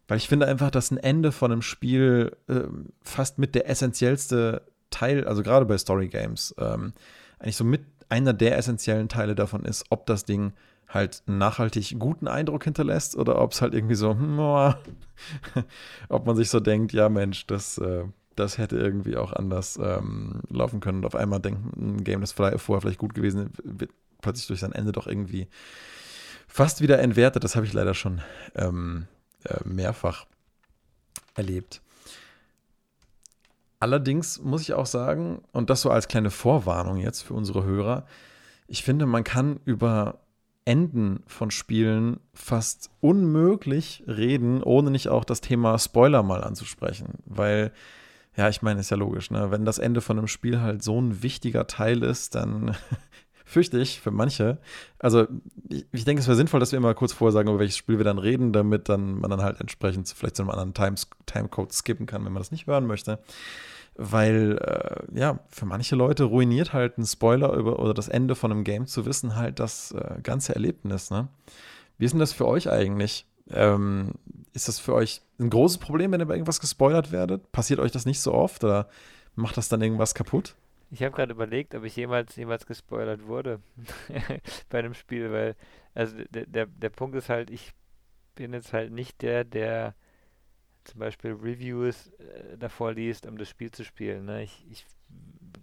[0.08, 2.62] Weil ich finde einfach, dass ein Ende von einem Spiel äh,
[3.04, 6.94] fast mit der essentiellste Teil, also gerade bei Story Games, ähm,
[7.40, 10.54] eigentlich so mit einer der essentiellen Teile davon ist, ob das Ding
[10.88, 14.40] halt nachhaltig guten Eindruck hinterlässt oder ob es halt irgendwie so, hm,
[16.10, 18.04] ob man sich so denkt, ja Mensch, das, äh,
[18.36, 21.00] das hätte irgendwie auch anders ähm, laufen können.
[21.00, 23.92] Und auf einmal denkt ein Game, das vorher vielleicht gut gewesen wird
[24.22, 25.48] plötzlich durch sein Ende doch irgendwie
[26.48, 27.44] fast wieder entwertet.
[27.44, 28.22] Das habe ich leider schon
[28.56, 29.08] ähm,
[29.44, 30.26] äh, mehrfach
[31.36, 31.82] erlebt.
[33.80, 38.06] Allerdings muss ich auch sagen, und das so als kleine Vorwarnung jetzt für unsere Hörer,
[38.68, 40.22] ich finde, man kann über
[40.66, 47.16] Enden von Spielen fast unmöglich reden, ohne nicht auch das Thema Spoiler mal anzusprechen.
[47.26, 47.74] Weil
[48.36, 49.52] ja, ich meine, ist ja logisch, ne?
[49.52, 52.76] Wenn das Ende von einem Spiel halt so ein wichtiger Teil ist, dann
[53.46, 54.58] fürchte ich für manche.
[54.98, 55.28] Also,
[55.70, 57.98] ich, ich denke, es wäre sinnvoll, dass wir immer kurz vorher sagen, über welches Spiel
[57.98, 61.72] wir dann reden, damit dann man dann halt entsprechend vielleicht zu einem anderen Times, Timecode
[61.72, 63.20] skippen kann, wenn man das nicht hören möchte.
[63.96, 68.52] Weil, äh, ja, für manche Leute ruiniert halt ein Spoiler über oder das Ende von
[68.52, 71.28] einem Game zu wissen halt das äh, ganze Erlebnis, ne?
[72.00, 73.28] Wie ist denn das für euch eigentlich?
[73.50, 74.14] Ähm,
[74.54, 77.52] ist das für euch ein großes Problem, wenn ihr bei irgendwas gespoilert werdet?
[77.52, 78.88] Passiert euch das nicht so oft oder
[79.36, 80.56] macht das dann irgendwas kaputt?
[80.92, 83.60] Ich habe gerade überlegt, ob ich jemals jemals gespoilert wurde
[84.70, 85.56] bei einem Spiel, weil
[85.96, 87.74] also der, der, der Punkt ist halt, ich
[88.36, 89.96] bin jetzt halt nicht der, der
[90.84, 94.26] zum Beispiel Reviews äh, davor liest, um das Spiel zu spielen.
[94.26, 94.44] Ne?
[94.44, 94.86] Ich, ich,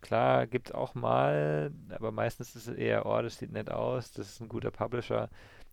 [0.01, 4.13] klar, gibt es auch mal, aber meistens ist es eher, oh, das sieht nett aus,
[4.13, 5.29] das ist ein guter Publisher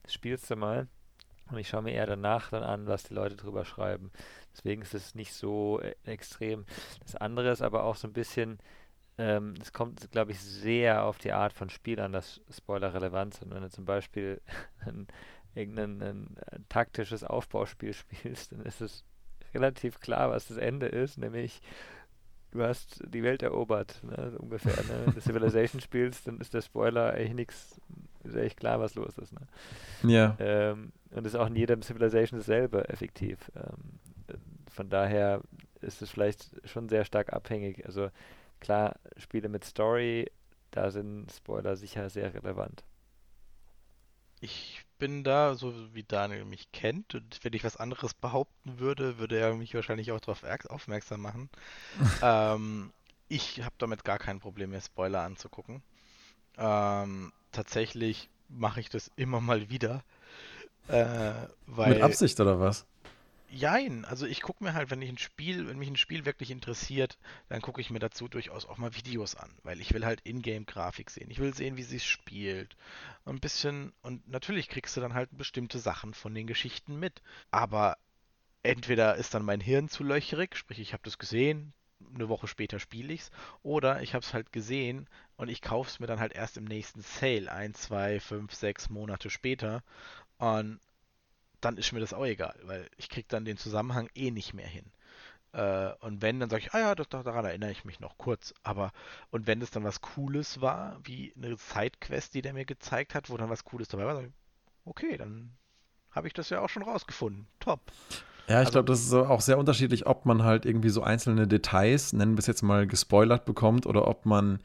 [0.07, 0.87] das spielst du mal
[1.51, 4.11] und ich schaue mir eher danach dann an, was die Leute drüber schreiben.
[4.53, 6.65] Deswegen ist es nicht so äh, extrem.
[7.01, 8.59] Das andere ist aber auch so ein bisschen,
[9.17, 13.35] ähm, es kommt, glaube ich, sehr auf die Art von Spiel an, dass Spoiler relevant
[13.35, 13.53] sind.
[13.53, 14.41] Wenn du zum Beispiel
[14.85, 15.07] ein,
[15.55, 19.03] irgendein ein, ein taktisches Aufbauspiel spielst, dann ist es
[19.53, 21.61] relativ klar, was das Ende ist, nämlich
[22.51, 24.75] du hast die Welt erobert, ne, so ungefähr.
[24.83, 25.05] Ne?
[25.05, 27.81] Wenn du Civilization spielst, dann ist der Spoiler eigentlich nichts,
[28.23, 29.33] ist echt klar, was los ist.
[29.33, 29.47] Ne?
[30.03, 30.35] Ja.
[30.39, 33.51] Ähm, und ist auch in jedem Civilization dasselbe effektiv.
[33.55, 33.99] Ähm,
[34.69, 35.41] von daher
[35.81, 37.85] ist es vielleicht schon sehr stark abhängig.
[37.85, 38.09] Also
[38.59, 40.29] klar, Spiele mit Story,
[40.71, 42.83] da sind Spoiler sicher sehr relevant.
[44.39, 49.17] Ich bin da, so wie Daniel mich kennt, und wenn ich was anderes behaupten würde,
[49.17, 51.49] würde er mich wahrscheinlich auch darauf aufmerksam machen.
[52.21, 52.91] ähm,
[53.29, 55.81] ich habe damit gar kein Problem, mir Spoiler anzugucken.
[56.57, 60.03] Ähm, tatsächlich mache ich das immer mal wieder.
[60.87, 61.33] Äh,
[61.65, 62.85] weil, Mit Absicht oder was?
[63.49, 66.51] Jein, also ich gucke mir halt, wenn ich ein Spiel, wenn mich ein Spiel wirklich
[66.51, 70.19] interessiert, dann gucke ich mir dazu durchaus auch mal Videos an, weil ich will halt
[70.25, 71.31] Ingame-Grafik sehen.
[71.31, 72.75] Ich will sehen, wie sie es spielt.
[73.25, 77.21] Ein bisschen, und natürlich kriegst du dann halt bestimmte Sachen von den Geschichten mit.
[77.49, 77.97] Aber
[78.63, 81.73] entweder ist dann mein Hirn zu löcherig, sprich ich habe das gesehen,
[82.13, 83.31] eine Woche später spiele ich's,
[83.63, 86.65] oder ich habe es halt gesehen und ich kaufe es mir dann halt erst im
[86.65, 89.83] nächsten Sale, ein, zwei, fünf, sechs Monate später.
[90.37, 90.79] Und
[91.61, 94.67] dann ist mir das auch egal, weil ich kriege dann den Zusammenhang eh nicht mehr
[94.67, 94.85] hin.
[95.53, 98.53] Äh, und wenn, dann sage ich, ah ja, das, daran erinnere ich mich noch kurz.
[98.63, 98.91] Aber,
[99.31, 103.29] und wenn es dann was Cooles war, wie eine Sidequest, die der mir gezeigt hat,
[103.29, 104.33] wo dann was Cooles dabei war, sage ich,
[104.85, 105.51] okay, dann
[106.11, 107.47] habe ich das ja auch schon rausgefunden.
[107.59, 107.79] Top.
[108.47, 111.47] Ja, ich also, glaube, das ist auch sehr unterschiedlich, ob man halt irgendwie so einzelne
[111.47, 114.59] Details, nennen wir es jetzt mal, gespoilert bekommt oder ob man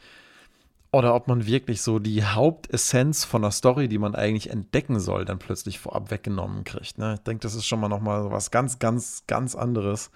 [0.93, 5.25] oder ob man wirklich so die Hauptessenz von der Story, die man eigentlich entdecken soll,
[5.25, 6.99] dann plötzlich vorab weggenommen kriegt.
[6.99, 7.15] Ne?
[7.15, 10.11] Ich denke, das ist schon mal nochmal was ganz, ganz, ganz anderes.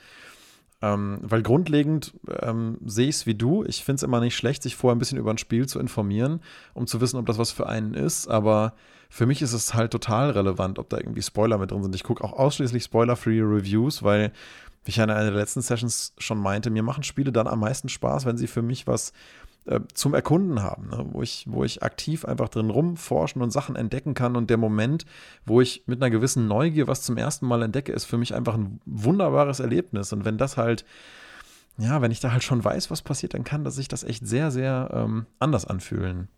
[0.82, 2.12] Ähm, weil grundlegend
[2.42, 3.64] ähm, sehe ich es wie du.
[3.64, 6.40] Ich finde es immer nicht schlecht, sich vorher ein bisschen über ein Spiel zu informieren,
[6.74, 8.28] um zu wissen, ob das was für einen ist.
[8.28, 8.74] Aber
[9.08, 11.94] für mich ist es halt total relevant, ob da irgendwie Spoiler mit drin sind.
[11.94, 14.32] Ich gucke auch ausschließlich Spoiler-free Reviews, weil,
[14.87, 17.88] wie ich in einer der letzten Sessions schon meinte, mir machen Spiele dann am meisten
[17.88, 19.12] Spaß, wenn sie für mich was
[19.66, 21.05] äh, zum Erkunden haben, ne?
[21.11, 24.37] wo, ich, wo ich aktiv einfach drin rumforschen und Sachen entdecken kann.
[24.37, 25.07] Und der Moment,
[25.44, 28.55] wo ich mit einer gewissen Neugier was zum ersten Mal entdecke, ist für mich einfach
[28.55, 30.12] ein wunderbares Erlebnis.
[30.12, 30.85] Und wenn das halt,
[31.79, 34.25] ja, wenn ich da halt schon weiß, was passiert, dann kann das sich das echt
[34.25, 36.29] sehr, sehr ähm, anders anfühlen.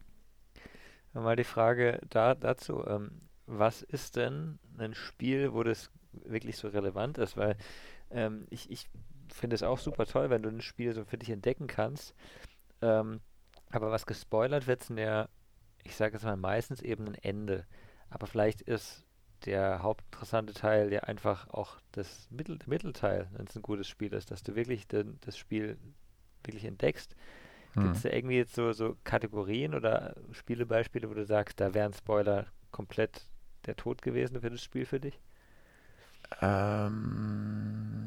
[1.13, 3.11] Mal die Frage da, dazu, ähm,
[3.47, 7.37] was ist denn ein Spiel, wo das wirklich so relevant ist?
[7.37, 7.57] Weil
[8.11, 8.89] ähm, ich, ich
[9.33, 12.15] finde es auch super toll, wenn du ein Spiel so für dich entdecken kannst.
[12.83, 13.21] Ähm,
[13.71, 15.29] aber was gespoilert wird, sind ja,
[15.85, 17.67] ich sage jetzt mal, meistens eben ein Ende.
[18.11, 19.05] Aber vielleicht ist
[19.45, 24.31] der hauptinteressante Teil ja einfach auch das Mittel, Mittelteil, wenn es ein gutes Spiel ist,
[24.31, 25.79] dass du wirklich den, das Spiel
[26.45, 27.15] wirklich entdeckst.
[27.75, 27.85] Hm.
[27.85, 31.93] Gibt es da irgendwie jetzt so, so Kategorien oder Spielebeispiele, wo du sagst, da wären
[31.93, 33.27] Spoiler komplett
[33.67, 35.21] der Tod gewesen für das Spiel für dich?
[36.41, 38.07] Ähm,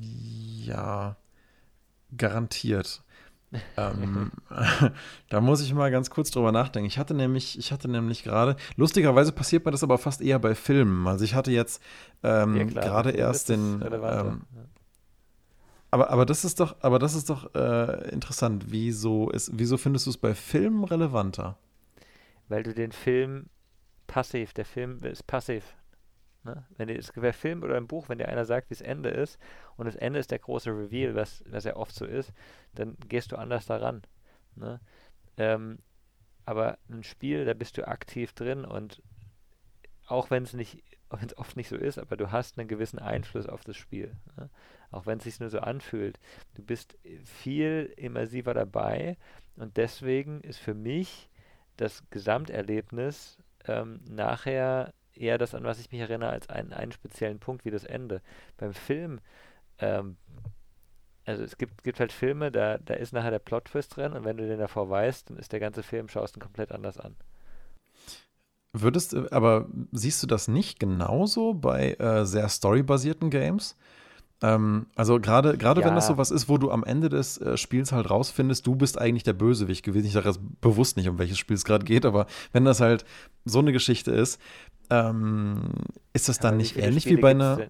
[0.00, 1.16] ja,
[2.16, 3.02] garantiert
[3.76, 4.30] ähm,
[5.28, 6.86] da muss ich mal ganz kurz drüber nachdenken.
[6.86, 10.54] Ich hatte nämlich, ich hatte nämlich gerade, lustigerweise passiert mir das aber fast eher bei
[10.54, 11.06] Filmen.
[11.06, 11.82] Also ich hatte jetzt
[12.22, 13.82] ähm, ja, gerade erst den.
[13.82, 14.42] Ähm,
[15.92, 18.66] aber, aber das ist doch, aber das ist doch äh, interessant.
[18.68, 21.58] Wieso, ist, wieso findest du es bei Filmen relevanter?
[22.48, 23.46] Weil du den Film
[24.06, 25.64] passiv, der Film ist passiv.
[26.44, 26.64] Ne?
[26.76, 29.38] Wenn es bei Film oder im Buch, wenn dir einer sagt, wie das Ende ist,
[29.76, 32.32] und das Ende ist der große Reveal, was, was ja oft so ist,
[32.74, 34.02] dann gehst du anders daran.
[34.56, 34.80] Ne?
[35.36, 35.78] Ähm,
[36.46, 39.02] aber ein Spiel, da bist du aktiv drin und
[40.06, 42.98] auch wenn es nicht, wenn es oft nicht so ist, aber du hast einen gewissen
[42.98, 44.16] Einfluss auf das Spiel.
[44.36, 44.48] Ne?
[44.90, 46.18] Auch wenn es sich nur so anfühlt.
[46.54, 49.16] Du bist viel immersiver dabei
[49.56, 51.30] und deswegen ist für mich
[51.76, 57.38] das Gesamterlebnis ähm, nachher eher das, an was ich mich erinnere, als einen, einen speziellen
[57.38, 58.22] Punkt wie das Ende.
[58.56, 59.20] Beim Film,
[59.78, 60.16] ähm,
[61.24, 64.36] also es gibt, gibt halt Filme, da, da ist nachher der Plot-Twist drin und wenn
[64.36, 67.16] du den davor weißt, dann ist der ganze Film, schaust ihn komplett anders an.
[68.72, 73.76] Würdest, aber siehst du das nicht genauso bei äh, sehr storybasierten Games?
[74.42, 75.86] Ähm, also gerade gerade ja.
[75.86, 78.74] wenn das so was ist, wo du am Ende des äh, Spiels halt rausfindest, du
[78.74, 80.06] bist eigentlich der Bösewicht gewesen.
[80.06, 83.04] Ich sage jetzt bewusst nicht, um welches Spiel es gerade geht, aber wenn das halt
[83.44, 84.40] so eine Geschichte ist,
[84.88, 85.72] ähm,
[86.12, 87.68] ist das dann nicht ähnlich Spiele wie bei einer.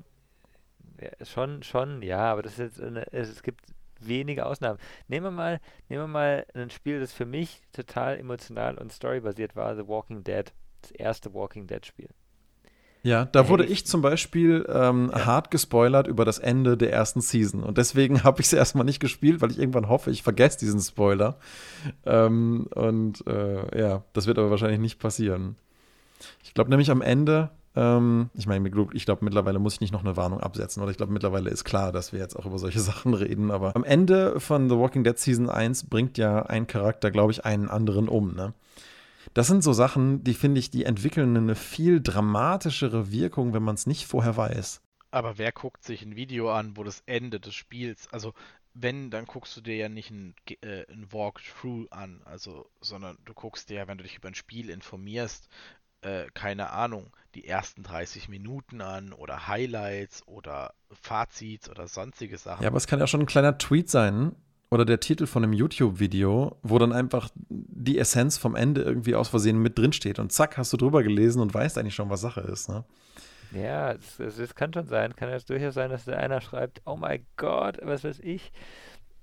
[1.00, 3.64] Ja, schon, schon, ja, aber das ist jetzt eine, es gibt
[4.00, 4.78] wenige Ausnahmen.
[5.08, 9.56] Nehmen wir mal, nehmen wir mal ein Spiel, das für mich total emotional und storybasiert
[9.56, 10.52] war, The Walking Dead.
[10.82, 12.08] Das erste Walking Dead Spiel.
[13.02, 15.24] Ja, da Hey, wurde ich- ich zum Beispiel ähm, Ja.
[15.26, 17.62] hart gespoilert über das Ende der ersten Season.
[17.62, 20.80] Und deswegen habe ich es erstmal nicht gespielt, weil ich irgendwann hoffe, ich vergesse diesen
[20.80, 21.36] Spoiler.
[22.04, 25.56] Ähm, und äh, ja, das wird aber wahrscheinlich nicht passieren.
[26.44, 30.04] Ich glaube nämlich am Ende, ähm, ich meine, ich glaube mittlerweile muss ich nicht noch
[30.04, 32.80] eine Warnung absetzen, oder ich glaube mittlerweile ist klar, dass wir jetzt auch über solche
[32.80, 33.50] Sachen reden.
[33.50, 37.46] Aber am Ende von The Walking Dead Season 1 bringt ja ein Charakter, glaube ich,
[37.46, 38.52] einen anderen um, ne?
[39.34, 43.76] Das sind so Sachen, die finde ich, die entwickeln eine viel dramatischere Wirkung, wenn man
[43.76, 44.80] es nicht vorher weiß.
[45.12, 48.32] Aber wer guckt sich ein Video an, wo das Ende des Spiels, also
[48.74, 53.34] wenn, dann guckst du dir ja nicht ein, äh, ein Walkthrough an, also, sondern du
[53.34, 55.48] guckst dir ja, wenn du dich über ein Spiel informierst,
[56.02, 62.62] äh, keine Ahnung, die ersten 30 Minuten an oder Highlights oder Fazits oder sonstige Sachen.
[62.62, 64.34] Ja, aber es kann ja schon ein kleiner Tweet sein
[64.70, 69.28] oder der Titel von einem YouTube-Video, wo dann einfach die Essenz vom Ende irgendwie aus
[69.28, 72.20] Versehen mit drin steht und zack, hast du drüber gelesen und weißt eigentlich schon, was
[72.20, 72.68] Sache ist.
[72.68, 72.84] Ne?
[73.52, 75.16] Ja, es, es, es kann schon sein.
[75.16, 78.52] Kann jetzt durchaus sein, dass da einer schreibt, oh mein Gott, was weiß ich,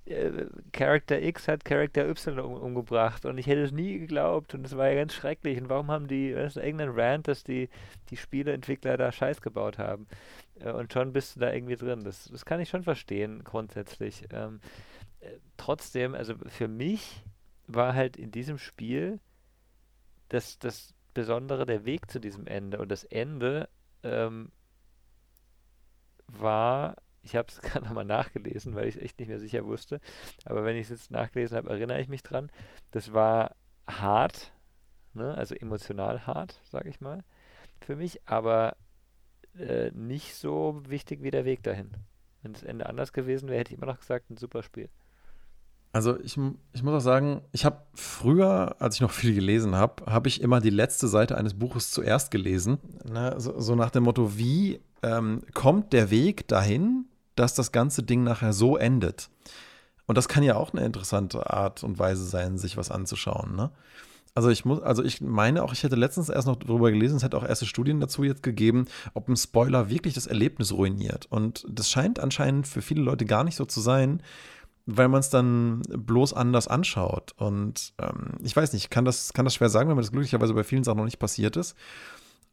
[0.04, 4.66] äh, Charakter X hat Charakter Y um, umgebracht und ich hätte es nie geglaubt und
[4.66, 5.58] es war ja ganz schrecklich.
[5.58, 7.70] Und warum haben die, das ist irgendein Rant, dass die,
[8.10, 10.06] die Spieleentwickler da Scheiß gebaut haben?
[10.60, 12.04] Äh, und schon bist du da irgendwie drin.
[12.04, 14.24] Das, das kann ich schon verstehen, grundsätzlich.
[14.30, 14.97] Ähm, äh,
[15.56, 17.24] trotzdem, also für mich
[17.66, 19.20] war halt in diesem Spiel
[20.28, 22.78] das, das Besondere der Weg zu diesem Ende.
[22.78, 23.68] Und das Ende
[24.02, 24.52] ähm,
[26.26, 30.00] war, ich habe es gerade nochmal nachgelesen, weil ich es echt nicht mehr sicher wusste,
[30.44, 32.50] aber wenn ich es jetzt nachgelesen habe, erinnere ich mich dran,
[32.90, 34.52] das war hart,
[35.14, 35.34] ne?
[35.34, 37.24] also emotional hart, sage ich mal,
[37.80, 38.76] für mich, aber
[39.56, 41.90] äh, nicht so wichtig wie der Weg dahin.
[42.42, 44.88] Wenn das Ende anders gewesen wäre, hätte ich immer noch gesagt, ein super Spiel.
[45.92, 46.38] Also ich,
[46.72, 50.42] ich muss auch sagen, ich habe früher, als ich noch viel gelesen habe, habe ich
[50.42, 52.78] immer die letzte Seite eines Buches zuerst gelesen.
[53.04, 53.34] Ne?
[53.38, 58.22] So, so nach dem Motto, wie ähm, kommt der Weg dahin, dass das ganze Ding
[58.22, 59.30] nachher so endet?
[60.06, 63.56] Und das kann ja auch eine interessante Art und Weise sein, sich was anzuschauen.
[63.56, 63.70] Ne?
[64.34, 67.22] Also ich muss, also ich meine auch, ich hätte letztens erst noch darüber gelesen, es
[67.22, 71.26] hätte auch erste Studien dazu jetzt gegeben, ob ein Spoiler wirklich das Erlebnis ruiniert.
[71.30, 74.22] Und das scheint anscheinend für viele Leute gar nicht so zu sein,
[74.90, 77.34] weil man es dann bloß anders anschaut.
[77.36, 80.54] Und ähm, ich weiß nicht, kann das, kann das schwer sagen, wenn mir das glücklicherweise
[80.54, 81.76] bei vielen Sachen noch nicht passiert ist.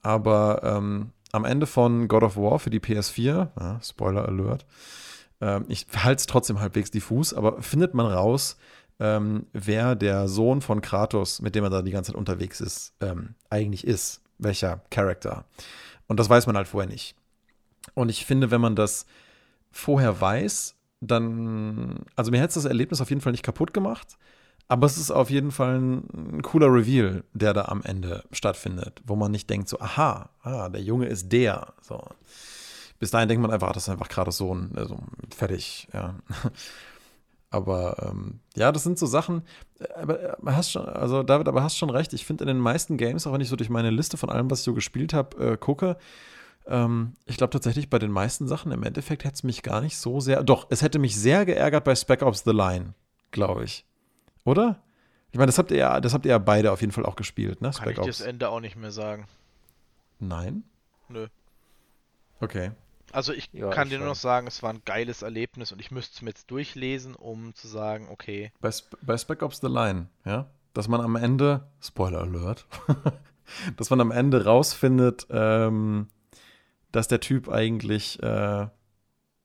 [0.01, 4.65] Aber ähm, am Ende von God of War für die PS4, ja, Spoiler Alert,
[5.39, 8.57] ähm, ich halte es trotzdem halbwegs diffus, aber findet man raus,
[8.99, 12.93] ähm, wer der Sohn von Kratos, mit dem er da die ganze Zeit unterwegs ist,
[12.99, 14.21] ähm, eigentlich ist.
[14.37, 15.45] Welcher Charakter.
[16.07, 17.15] Und das weiß man halt vorher nicht.
[17.93, 19.05] Und ich finde, wenn man das
[19.71, 24.17] vorher weiß, dann, also mir hätte das Erlebnis auf jeden Fall nicht kaputt gemacht,
[24.67, 29.01] aber es ist auf jeden Fall ein, ein, cooler Reveal, der da am Ende stattfindet,
[29.05, 31.73] wo man nicht denkt so, aha, ah, der Junge ist der.
[31.81, 32.01] So.
[32.97, 34.97] Bis dahin denkt man einfach, das ist einfach Kratos Sohn, also
[35.35, 36.15] fertig, ja.
[37.51, 39.43] Aber ähm, ja, das sind so Sachen,
[39.95, 42.97] aber, aber hast schon, also David, aber hast schon recht, ich finde in den meisten
[42.97, 45.51] Games, auch wenn ich so durch meine Liste von allem, was ich so gespielt habe,
[45.51, 45.95] äh, gucke,
[46.67, 49.97] ähm, ich glaube tatsächlich bei den meisten Sachen im Endeffekt hätte es mich gar nicht
[49.97, 50.43] so sehr.
[50.43, 52.93] Doch, es hätte mich sehr geärgert bei Spec Ops The Line,
[53.31, 53.85] glaube ich.
[54.43, 54.81] Oder?
[55.31, 57.15] Ich meine, das habt ihr ja, das habt ihr ja beide auf jeden Fall auch
[57.15, 57.69] gespielt, ne?
[57.69, 59.27] Kann Spec ich dir das Ende auch nicht mehr sagen.
[60.19, 60.63] Nein?
[61.09, 61.27] Nö.
[62.39, 62.71] Okay.
[63.11, 65.79] Also ich Ja, kann ich dir nur noch sagen, es war ein geiles Erlebnis und
[65.79, 69.59] ich müsste es mir jetzt durchlesen, um zu sagen, okay, Bei, Sp bei Spec Ops
[69.61, 72.65] The Line, ja, dass man am Ende, Spoiler Alert,
[73.77, 76.07] dass man am Ende rausfindet, ähm,
[76.95, 78.67] dass der Typ eigentlich, äh,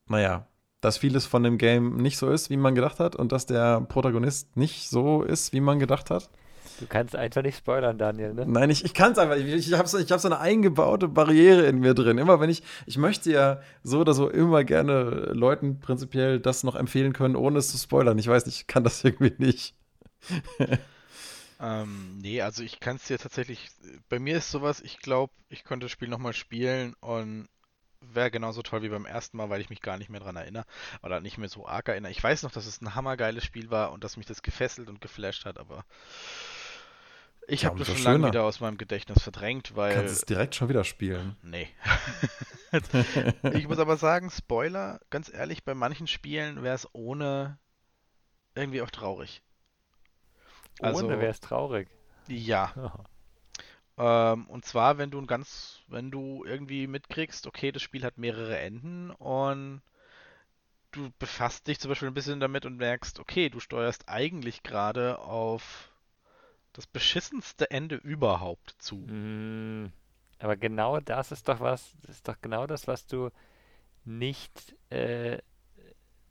[0.06, 0.46] naja,
[0.80, 3.80] dass vieles von dem Game nicht so ist, wie man gedacht hat und dass der
[3.82, 6.30] Protagonist nicht so ist, wie man gedacht hat.
[6.78, 8.46] Du kannst einfach nicht spoilern, Daniel, ne?
[8.46, 9.36] Nein, ich, ich kann es einfach.
[9.36, 12.16] Ich, ich habe so, ich hab so eine eingebaute Barriere in mir drin.
[12.16, 16.76] Immer wenn ich, ich möchte ja so oder so immer gerne Leuten prinzipiell das noch
[16.76, 18.18] empfehlen können, ohne es zu spoilern.
[18.18, 19.74] Ich weiß nicht, ich kann das irgendwie nicht.
[21.60, 23.70] Ähm, nee, also ich kann es dir tatsächlich.
[24.08, 27.48] Bei mir ist sowas, ich glaube, ich könnte das Spiel nochmal spielen und
[28.00, 30.64] wäre genauso toll wie beim ersten Mal, weil ich mich gar nicht mehr dran erinnere.
[31.02, 32.12] Oder nicht mehr so arg erinnere.
[32.12, 35.00] Ich weiß noch, dass es ein hammergeiles Spiel war und dass mich das gefesselt und
[35.02, 35.84] geflasht hat, aber
[37.48, 39.94] ich Ja, habe das schon lange wieder aus meinem Gedächtnis verdrängt, weil.
[39.94, 41.36] Kannst es direkt schon wieder spielen.
[41.42, 41.68] Nee.
[43.52, 47.58] Ich muss aber sagen, Spoiler, ganz ehrlich, bei manchen Spielen wäre es ohne
[48.54, 49.42] irgendwie auch traurig.
[50.82, 51.88] Also, Ohne wäre es traurig.
[52.28, 52.74] ja.
[53.98, 58.18] Ähm, und zwar, wenn du ein ganz, wenn du irgendwie mitkriegst, okay, das Spiel hat
[58.18, 59.82] mehrere Enden und
[60.92, 65.18] du befasst dich zum Beispiel ein bisschen damit und merkst, okay, du steuerst eigentlich gerade
[65.18, 65.90] auf
[66.72, 68.96] das beschissenste Ende überhaupt zu.
[68.96, 69.92] Mm,
[70.40, 73.30] Aber genau das ist doch was, das ist doch genau das, was du
[74.04, 75.38] nicht, äh,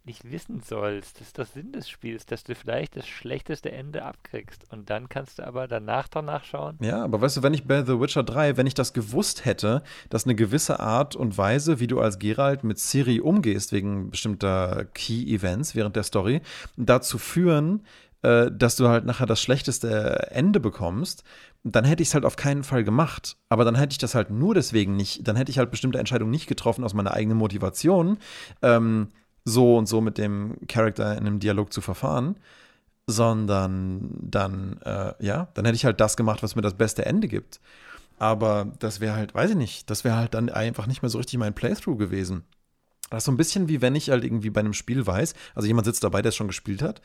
[0.10, 1.20] nicht wissen sollst.
[1.20, 4.66] Das ist der Sinn des Spiels, dass du vielleicht das schlechteste Ende abkriegst.
[4.72, 6.78] Und dann kannst du aber danach doch nachschauen.
[6.82, 9.84] Ja, aber weißt du, wenn ich bei The Witcher 3, wenn ich das gewusst hätte,
[10.10, 14.86] dass eine gewisse Art und Weise, wie du als Geralt mit Ciri umgehst, wegen bestimmter
[14.96, 16.42] Key-Events während der Story,
[16.76, 17.84] dazu führen,
[18.24, 21.24] äh, dass du halt nachher das schlechteste Ende bekommst,
[21.64, 23.38] dann hätte ich es halt auf keinen Fall gemacht.
[23.48, 26.32] Aber dann hätte ich das halt nur deswegen nicht, dann hätte ich halt bestimmte Entscheidungen
[26.32, 28.18] nicht getroffen aus meiner eigenen Motivation,
[28.64, 29.10] ähm,
[29.46, 32.36] so und so mit dem Charakter in einem Dialog zu verfahren,
[33.08, 37.28] sondern dann, äh, ja, dann hätte ich halt das gemacht, was mir das beste Ende
[37.28, 37.60] gibt.
[38.20, 41.18] Aber das wäre halt, weiß ich nicht, das wäre halt dann einfach nicht mehr so
[41.18, 42.44] richtig mein Playthrough gewesen.
[43.10, 45.68] Das ist so ein bisschen wie wenn ich halt irgendwie bei einem Spiel weiß, also
[45.68, 47.02] jemand sitzt dabei, der es schon gespielt hat,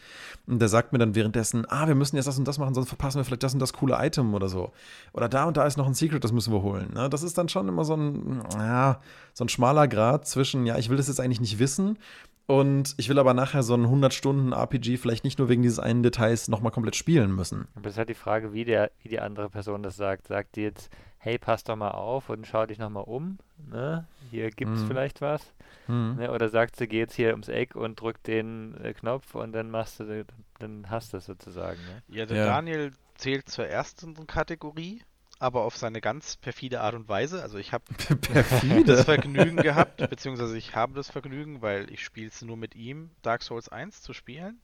[0.47, 2.89] und der sagt mir dann währenddessen, ah, wir müssen jetzt das und das machen, sonst
[2.89, 4.73] verpassen wir vielleicht das und das coole Item oder so.
[5.13, 6.93] Oder da und da ist noch ein Secret, das müssen wir holen.
[6.95, 7.09] Ne?
[7.09, 9.01] Das ist dann schon immer so ein, ja,
[9.33, 11.99] so ein schmaler Grad zwischen, ja, ich will das jetzt eigentlich nicht wissen
[12.47, 15.79] und ich will aber nachher so ein 100 Stunden RPG vielleicht nicht nur wegen dieses
[15.79, 17.69] einen Details nochmal komplett spielen müssen.
[17.75, 20.29] Aber es ist halt die Frage, wie, der, wie die andere Person das sagt.
[20.29, 23.39] Sagt die jetzt, hey, pass doch mal auf und schau dich nochmal um.
[23.71, 24.07] Ne?
[24.31, 24.89] Hier gibt es mhm.
[24.89, 25.55] vielleicht was.
[25.89, 26.17] Mhm.
[26.19, 26.31] Ne?
[26.31, 29.71] Oder sagt sie, geh jetzt hier ums Eck und drück den äh, Knopf und dann
[29.71, 30.27] machst du,
[30.59, 31.79] dann hast du es sozusagen.
[31.81, 32.03] Ne?
[32.15, 32.47] Ja, der ja.
[32.47, 35.01] Daniel zählt zur ersten Kategorie
[35.45, 37.43] aber auf seine ganz perfide Art und Weise.
[37.43, 37.85] Also ich habe
[38.87, 43.11] das Vergnügen gehabt, beziehungsweise ich habe das Vergnügen, weil ich spiele es nur mit ihm,
[43.21, 44.59] Dark Souls 1 zu spielen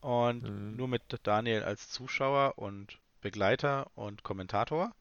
[0.00, 0.76] und mhm.
[0.76, 4.92] nur mit Daniel als Zuschauer und Begleiter und Kommentator.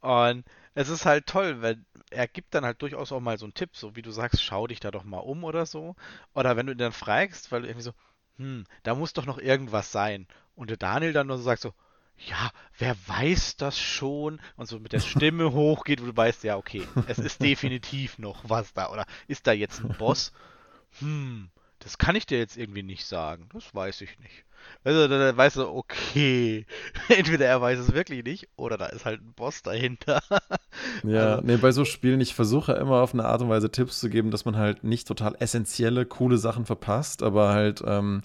[0.00, 0.44] Und
[0.74, 3.76] es ist halt toll, weil er gibt dann halt durchaus auch mal so einen Tipp,
[3.76, 5.94] so wie du sagst, schau dich da doch mal um oder so.
[6.34, 7.92] Oder wenn du ihn dann fragst, weil du irgendwie so,
[8.38, 10.26] hm, da muss doch noch irgendwas sein.
[10.56, 11.72] Und der Daniel dann nur so sagt so,
[12.26, 14.40] ja, wer weiß das schon?
[14.56, 18.48] Und so mit der Stimme hochgeht, wo du weißt, ja, okay, es ist definitiv noch
[18.48, 18.90] was da.
[18.90, 20.32] Oder ist da jetzt ein Boss?
[20.98, 23.48] Hm, das kann ich dir jetzt irgendwie nicht sagen.
[23.52, 24.44] Das weiß ich nicht.
[24.84, 26.66] Also dann weißt du, okay,
[27.08, 30.20] entweder er weiß es wirklich nicht oder da ist halt ein Boss dahinter.
[31.02, 34.00] ja, also, nee, bei so Spielen, ich versuche immer auf eine Art und Weise Tipps
[34.00, 38.20] zu geben, dass man halt nicht total essentielle, coole Sachen verpasst, aber halt, ähm,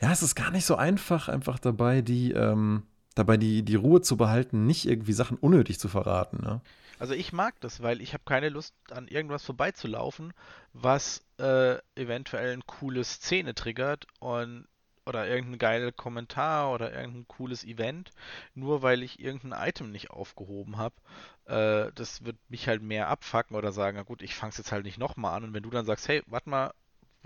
[0.00, 2.84] ja, es ist gar nicht so einfach, einfach dabei, die, ähm,
[3.16, 6.38] dabei die, die Ruhe zu behalten, nicht irgendwie Sachen unnötig zu verraten.
[6.42, 6.60] Ne?
[6.98, 10.32] Also ich mag das, weil ich habe keine Lust, an irgendwas vorbeizulaufen,
[10.72, 14.68] was äh, eventuell eine coole Szene triggert und
[15.06, 18.10] oder irgendein geiler Kommentar oder irgendein cooles Event,
[18.54, 20.96] nur weil ich irgendein Item nicht aufgehoben habe.
[21.44, 24.72] Äh, das wird mich halt mehr abfacken oder sagen, na gut, ich fange es jetzt
[24.72, 25.44] halt nicht nochmal an.
[25.44, 26.72] Und wenn du dann sagst, hey, warte mal,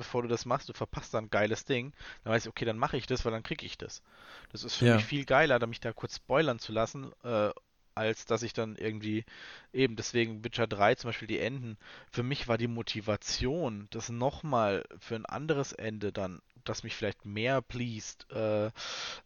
[0.00, 1.92] bevor du das machst, du verpasst dann ein geiles Ding,
[2.24, 4.02] dann weiß ich, okay, dann mache ich das, weil dann kriege ich das.
[4.50, 4.94] Das ist für ja.
[4.96, 7.50] mich viel geiler, da mich da kurz spoilern zu lassen, äh,
[7.94, 9.26] als dass ich dann irgendwie
[9.74, 11.76] eben deswegen Witcher 3 zum Beispiel die Enden.
[12.10, 17.26] Für mich war die Motivation, das nochmal für ein anderes Ende dann, das mich vielleicht
[17.26, 18.70] mehr pleased, äh,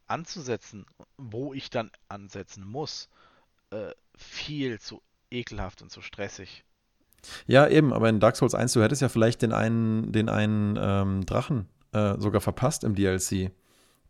[0.08, 3.08] anzusetzen, wo ich dann ansetzen muss,
[3.70, 6.64] äh, viel zu ekelhaft und zu stressig.
[7.46, 10.78] Ja, eben, aber in Dark Souls 1, du hättest ja vielleicht den einen, den einen
[10.80, 13.52] ähm, Drachen äh, sogar verpasst im DLC,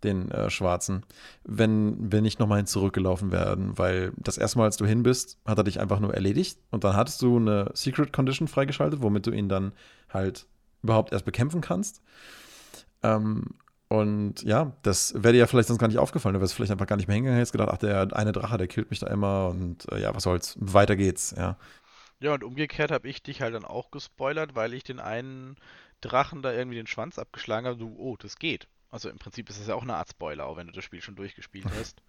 [0.02, 1.04] den äh, schwarzen,
[1.44, 5.38] wenn wir nicht nochmal hin zurückgelaufen werden, weil das erste Mal, als du hin bist,
[5.46, 9.26] hat er dich einfach nur erledigt und dann hattest du eine Secret Condition freigeschaltet, womit
[9.26, 9.72] du ihn dann
[10.10, 10.46] halt
[10.82, 12.02] überhaupt erst bekämpfen kannst.
[13.02, 13.54] Ähm,
[13.88, 16.34] und ja, das wäre dir ja vielleicht sonst gar nicht aufgefallen.
[16.34, 18.66] Du wärst vielleicht einfach gar nicht mehr hingegangen, hättest gedacht, ach, der eine Drache, der
[18.66, 21.56] killt mich da immer und äh, ja, was soll's, weiter geht's, ja.
[22.24, 25.56] Ja, und umgekehrt habe ich dich halt dann auch gespoilert, weil ich den einen
[26.00, 27.76] Drachen da irgendwie den Schwanz abgeschlagen habe.
[27.76, 28.66] Du, oh, das geht.
[28.90, 31.02] Also im Prinzip ist es ja auch eine Art Spoiler, auch wenn du das Spiel
[31.02, 32.02] schon durchgespielt hast.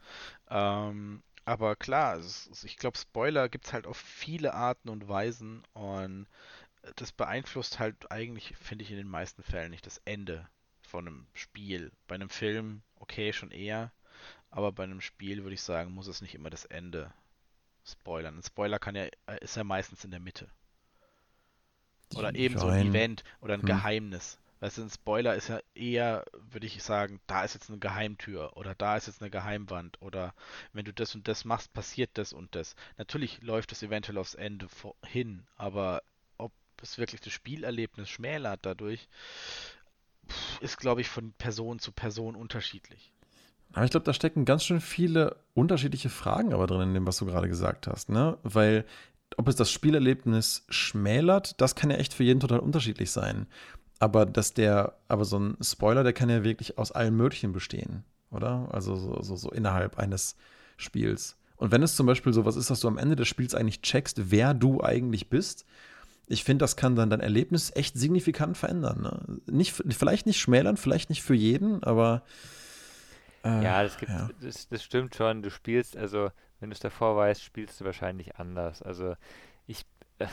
[0.49, 5.63] ähm, aber klar, ist, ich glaube, Spoiler gibt es halt auf viele Arten und Weisen
[5.73, 6.27] und
[6.95, 10.47] das beeinflusst halt eigentlich, finde ich, in den meisten Fällen nicht das Ende
[10.79, 11.91] von einem Spiel.
[12.07, 13.91] Bei einem Film, okay, schon eher,
[14.49, 17.11] aber bei einem Spiel würde ich sagen, muss es nicht immer das Ende
[17.85, 18.37] spoilern.
[18.37, 20.49] Ein Spoiler kann ja, äh, ist ja meistens in der Mitte.
[22.15, 23.67] Oder Die eben so ein Event oder ein hm.
[23.67, 24.39] Geheimnis.
[24.59, 28.55] Weißt du, ein Spoiler ist ja eher, würde ich sagen, da ist jetzt eine Geheimtür
[28.55, 30.33] oder da ist jetzt eine Geheimwand oder
[30.71, 32.75] wenn du das und das machst, passiert das und das.
[32.97, 34.67] Natürlich läuft es eventuell aufs Ende
[35.05, 36.03] hin, aber
[36.37, 39.07] ob es wirklich das Spielerlebnis schmälert dadurch,
[40.61, 43.11] ist, glaube ich, von Person zu Person unterschiedlich.
[43.75, 47.17] Aber ich glaube, da stecken ganz schön viele unterschiedliche Fragen aber drin in dem, was
[47.17, 48.37] du gerade gesagt hast, ne?
[48.41, 48.85] Weil
[49.35, 53.47] ob es das Spielerlebnis schmälert, das kann ja echt für jeden total unterschiedlich sein.
[53.99, 58.05] Aber dass der, aber so ein Spoiler, der kann ja wirklich aus allem Möglichen bestehen,
[58.31, 58.69] oder?
[58.71, 60.37] Also so, so, so innerhalb eines
[60.77, 61.35] Spiels.
[61.57, 64.31] Und wenn es zum Beispiel sowas ist, dass du am Ende des Spiels eigentlich checkst,
[64.31, 65.65] wer du eigentlich bist,
[66.27, 69.01] ich finde, das kann dann dein Erlebnis echt signifikant verändern.
[69.01, 69.41] Ne?
[69.51, 72.23] Nicht, vielleicht nicht schmälern, vielleicht nicht für jeden, aber.
[73.45, 74.29] Äh, ja, das, gibt, ja.
[74.41, 75.41] Das, das stimmt schon.
[75.43, 78.81] Du spielst, also, wenn du es davor weißt, spielst du wahrscheinlich anders.
[78.81, 79.15] Also,
[79.67, 79.85] ich.
[80.19, 80.27] Äh,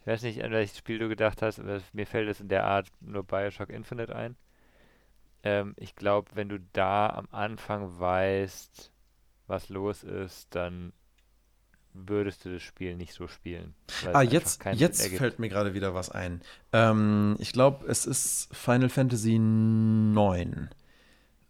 [0.00, 2.64] ich weiß nicht, an welches Spiel du gedacht hast, aber mir fällt es in der
[2.64, 4.36] Art nur Bioshock Infinite ein.
[5.42, 8.90] Ähm, ich glaube, wenn du da am Anfang weißt,
[9.48, 10.94] was los ist, dann
[11.92, 13.74] würdest du das Spiel nicht so spielen.
[14.12, 16.40] Ah, jetzt, jetzt fällt mir gerade wieder was ein.
[16.72, 20.68] Ähm, ich glaube, es ist Final Fantasy IX.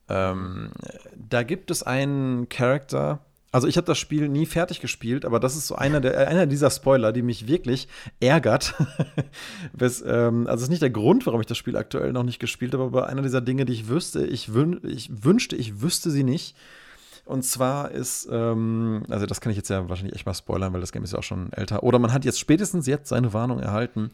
[0.09, 0.71] Ähm,
[1.15, 3.21] da gibt es einen Charakter.
[3.51, 6.47] Also ich habe das Spiel nie fertig gespielt, aber das ist so einer, der, einer
[6.47, 7.89] dieser Spoiler, die mich wirklich
[8.21, 8.75] ärgert.
[9.73, 12.41] Bis, ähm, also es ist nicht der Grund, warum ich das Spiel aktuell noch nicht
[12.41, 16.11] gespielt habe, aber einer dieser Dinge, die ich wüsste, ich, wün ich wünschte, ich wüsste
[16.11, 16.57] sie nicht.
[17.29, 20.81] Und zwar ist, ähm, also das kann ich jetzt ja wahrscheinlich echt mal spoilern, weil
[20.81, 21.83] das Game ist ja auch schon älter.
[21.83, 24.11] Oder man hat jetzt spätestens jetzt seine Warnung erhalten,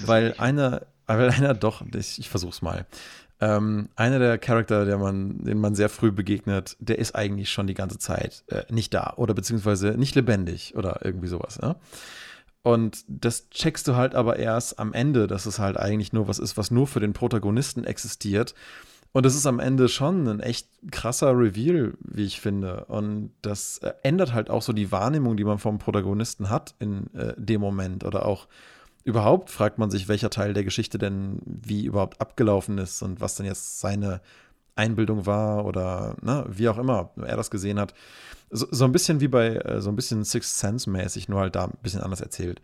[0.00, 2.86] weil einer, weil einer doch, ich, ich versuch's mal.
[3.44, 7.66] Ähm, einer der Charakter, der man, den man sehr früh begegnet, der ist eigentlich schon
[7.66, 11.58] die ganze Zeit äh, nicht da oder beziehungsweise nicht lebendig oder irgendwie sowas.
[11.60, 11.76] Ja?
[12.62, 16.38] Und das checkst du halt aber erst am Ende, dass es halt eigentlich nur was
[16.38, 18.54] ist, was nur für den Protagonisten existiert.
[19.12, 22.86] Und das ist am Ende schon ein echt krasser Reveal, wie ich finde.
[22.86, 27.12] Und das äh, ändert halt auch so die Wahrnehmung, die man vom Protagonisten hat in
[27.14, 28.04] äh, dem Moment.
[28.04, 28.48] Oder auch
[29.04, 33.36] überhaupt fragt man sich, welcher Teil der Geschichte denn wie überhaupt abgelaufen ist und was
[33.36, 34.20] denn jetzt seine
[34.76, 37.94] Einbildung war oder ne, wie auch immer er das gesehen hat.
[38.50, 41.54] So, so ein bisschen wie bei, äh, so ein bisschen Sixth Sense mäßig, nur halt
[41.54, 42.60] da ein bisschen anders erzählt.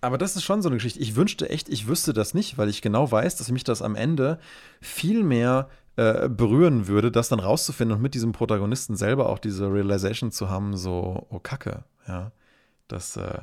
[0.00, 1.00] Aber das ist schon so eine Geschichte.
[1.00, 3.94] Ich wünschte echt, ich wüsste das nicht, weil ich genau weiß, dass mich das am
[3.94, 4.38] Ende
[4.80, 9.72] viel mehr äh, berühren würde, das dann rauszufinden und mit diesem Protagonisten selber auch diese
[9.72, 12.32] Realization zu haben, so, oh Kacke, ja.
[12.88, 13.38] Das, äh,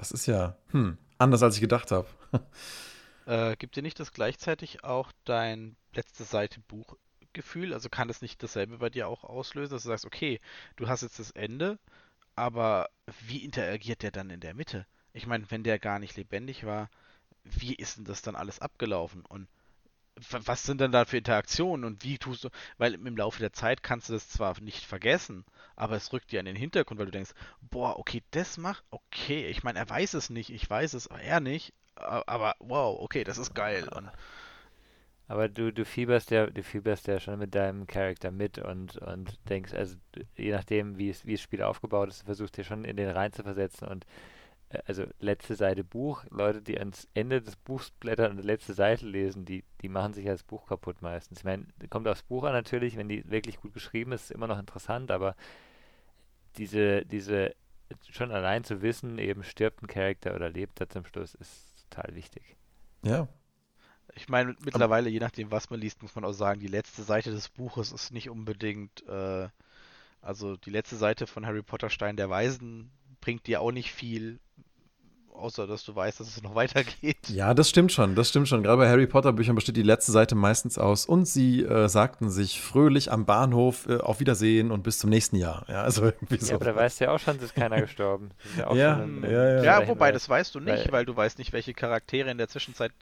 [0.00, 2.08] das ist ja hm, anders, als ich gedacht habe.
[3.26, 7.74] äh, gibt dir nicht das gleichzeitig auch dein letzte Seite Buchgefühl?
[7.74, 10.40] Also kann das nicht dasselbe bei dir auch auslösen, dass du sagst, okay,
[10.76, 11.78] du hast jetzt das Ende,
[12.34, 12.88] aber
[13.26, 14.86] wie interagiert der dann in der Mitte?
[15.12, 16.88] Ich meine, wenn der gar nicht lebendig war,
[17.44, 19.24] wie ist denn das dann alles abgelaufen?
[19.26, 19.48] Und
[20.30, 22.48] was sind denn da für Interaktionen und wie tust du,
[22.78, 25.44] weil im Laufe der Zeit kannst du das zwar nicht vergessen,
[25.76, 27.32] aber es rückt dir in den Hintergrund, weil du denkst,
[27.62, 31.20] boah, okay, das macht, okay, ich meine, er weiß es nicht, ich weiß es, aber
[31.20, 33.88] er nicht, aber wow, okay, das ist geil.
[33.88, 34.10] Und
[35.30, 39.38] aber du, du fieberst ja, du fieberst ja schon mit deinem Charakter mit und, und
[39.48, 39.94] denkst, also
[40.36, 43.32] je nachdem, wie es, wie das Spiel aufgebaut ist, versuchst dir schon in den rein
[43.32, 44.04] zu versetzen und
[44.86, 49.06] also letzte Seite Buch, Leute, die ans Ende des Buchs blättern und die letzte Seite
[49.06, 51.40] lesen, die, die machen sich das Buch kaputt meistens.
[51.40, 54.46] Ich meine, kommt aufs Buch an natürlich, wenn die wirklich gut geschrieben ist, ist immer
[54.46, 55.34] noch interessant, aber
[56.56, 57.54] diese, diese,
[58.10, 62.14] schon allein zu wissen, eben stirbt ein Charakter oder lebt er zum Schluss, ist total
[62.14, 62.56] wichtig.
[63.02, 63.28] Ja.
[64.14, 67.30] Ich meine, mittlerweile, je nachdem, was man liest, muss man auch sagen, die letzte Seite
[67.30, 69.48] des Buches ist nicht unbedingt, äh,
[70.20, 72.90] also die letzte Seite von Harry Potter Stein der Weisen
[73.20, 74.40] bringt dir auch nicht viel,
[75.34, 77.16] außer dass du weißt, dass es noch weitergeht.
[77.28, 78.62] Ja, das stimmt schon, das stimmt schon.
[78.62, 82.30] Gerade bei Harry Potter Büchern besteht die letzte Seite meistens aus und sie äh, sagten
[82.30, 85.64] sich fröhlich am Bahnhof äh, auf Wiedersehen und bis zum nächsten Jahr.
[85.68, 86.50] Ja, also irgendwie so.
[86.50, 88.30] Ja, aber da weißt du ja auch schon, es ist keiner gestorben.
[88.44, 89.88] Ist ja, ja, ein, ja, ja, ja.
[89.88, 92.92] wobei, das weißt du nicht, weil, weil du weißt nicht, welche Charaktere in der Zwischenzeit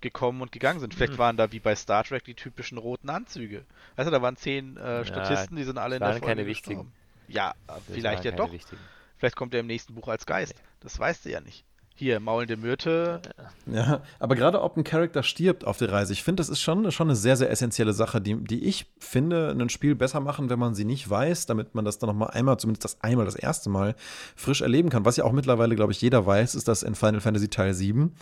[0.00, 0.94] gekommen und gegangen sind.
[0.94, 1.18] Vielleicht hm.
[1.18, 3.64] waren da wie bei Star Trek die typischen roten Anzüge.
[3.96, 6.80] Weißt du, da waren zehn äh, Statisten, die sind alle in der Folge keine gestorben.
[6.80, 6.92] wichtigen.
[7.28, 8.52] Ja, das vielleicht ja doch.
[8.52, 8.80] Wichtigen.
[9.18, 10.54] Vielleicht kommt er im nächsten Buch als Geist.
[10.80, 11.64] Das weißt du ja nicht.
[11.98, 13.22] Hier, maulende Myrte.
[13.64, 16.92] Ja, aber gerade ob ein Charakter stirbt auf der Reise, ich finde, das ist schon,
[16.92, 20.58] schon eine sehr, sehr essentielle Sache, die, die ich finde, ein Spiel besser machen, wenn
[20.58, 23.70] man sie nicht weiß, damit man das dann nochmal einmal, zumindest das einmal, das erste
[23.70, 23.94] Mal,
[24.36, 25.06] frisch erleben kann.
[25.06, 28.14] Was ja auch mittlerweile, glaube ich, jeder weiß, ist, dass in Final Fantasy Teil 7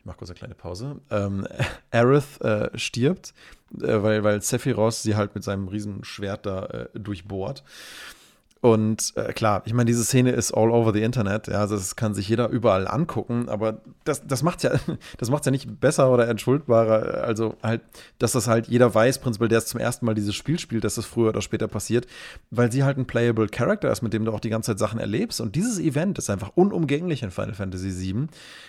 [0.00, 1.46] ich mache kurz eine kleine Pause, ähm,
[1.90, 3.34] Aerith äh, stirbt,
[3.82, 7.64] äh, weil, weil Sephiroth sie halt mit seinem Riesenschwert da äh, durchbohrt.
[8.62, 11.96] Und äh, klar, ich meine, diese Szene ist all over the Internet, ja, also das
[11.96, 14.72] kann sich jeder überall angucken, aber das, das macht ja,
[15.18, 17.80] das macht's ja nicht besser oder entschuldbarer, also halt,
[18.18, 20.96] dass das halt jeder weiß, prinzipiell, der es zum ersten Mal dieses Spiel spielt, dass
[20.96, 22.06] das früher oder später passiert,
[22.50, 25.00] weil sie halt ein playable Character ist, mit dem du auch die ganze Zeit Sachen
[25.00, 25.40] erlebst.
[25.40, 28.26] Und dieses Event ist einfach unumgänglich in Final Fantasy VII.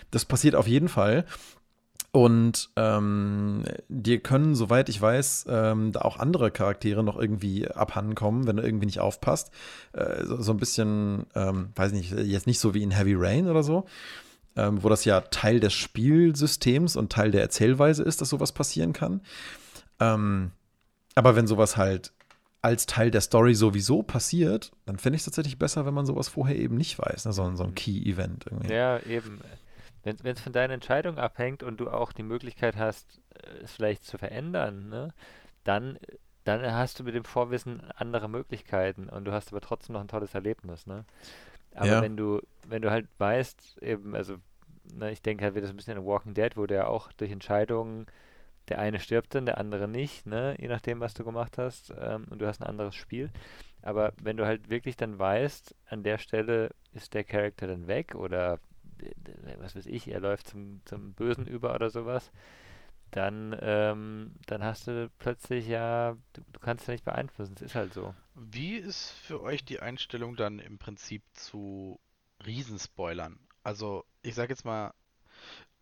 [0.10, 1.26] Das passiert auf jeden Fall.
[2.14, 8.16] Und ähm, dir können, soweit ich weiß, ähm, da auch andere Charaktere noch irgendwie abhanden
[8.16, 9.50] kommen, wenn du irgendwie nicht aufpasst.
[9.94, 13.48] Äh, so, so, ein bisschen, ähm, weiß nicht, jetzt nicht so wie in Heavy Rain
[13.48, 13.86] oder so,
[14.58, 18.92] ähm, wo das ja Teil des Spielsystems und Teil der Erzählweise ist, dass sowas passieren
[18.92, 19.22] kann.
[20.02, 20.52] Ähm,
[21.16, 22.12] aber wenn sowas halt
[22.62, 26.28] als Teil der Story sowieso passiert, dann finde ich es tatsächlich besser, wenn man sowas
[26.28, 27.34] vorher eben nicht weiß, ne?
[27.34, 27.74] so, so ein.
[27.74, 28.74] Key-Event irgendwie.
[28.74, 29.40] Ja, eben.
[30.04, 34.04] Wenn es von deiner Entscheidung abhängt und du auch die Möglichkeit hast, äh, es vielleicht
[34.04, 35.14] zu verändern, ne,
[35.64, 36.00] dann,
[36.44, 40.08] dann hast du mit dem Vorwissen andere Möglichkeiten und du hast aber trotzdem noch ein
[40.08, 40.88] tolles Erlebnis.
[40.88, 41.06] Ne?
[41.76, 42.02] Aber ja.
[42.02, 44.38] wenn du, wenn du halt weißt, eben, also
[44.94, 47.32] ne, ich denke halt wieder so ein bisschen an Walking Dead, wo der auch durch
[47.32, 48.08] Entscheidungen
[48.72, 50.56] der eine stirbt dann, der andere nicht, ne?
[50.58, 53.30] je nachdem, was du gemacht hast ähm, und du hast ein anderes Spiel.
[53.82, 58.16] Aber wenn du halt wirklich dann weißt, an der Stelle ist der Charakter dann weg
[58.16, 58.60] oder
[59.60, 62.32] was weiß ich, er läuft zum, zum Bösen über oder sowas,
[63.12, 67.76] dann, ähm, dann hast du plötzlich ja, du, du kannst ja nicht beeinflussen, es ist
[67.76, 68.16] halt so.
[68.36, 72.00] Wie ist für euch die Einstellung dann im Prinzip zu
[72.46, 73.38] Riesenspoilern?
[73.64, 74.94] Also, ich sag jetzt mal,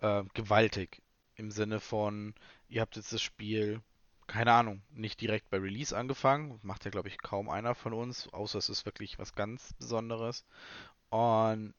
[0.02, 1.02] äh, gewaltig.
[1.36, 2.34] Im Sinne von,
[2.68, 3.82] ihr habt jetzt das Spiel,
[4.28, 6.60] keine Ahnung, nicht direkt bei Release angefangen.
[6.64, 10.46] Macht ja, glaube ich, kaum einer von uns, außer es ist wirklich was ganz Besonderes.
[11.10, 11.74] Und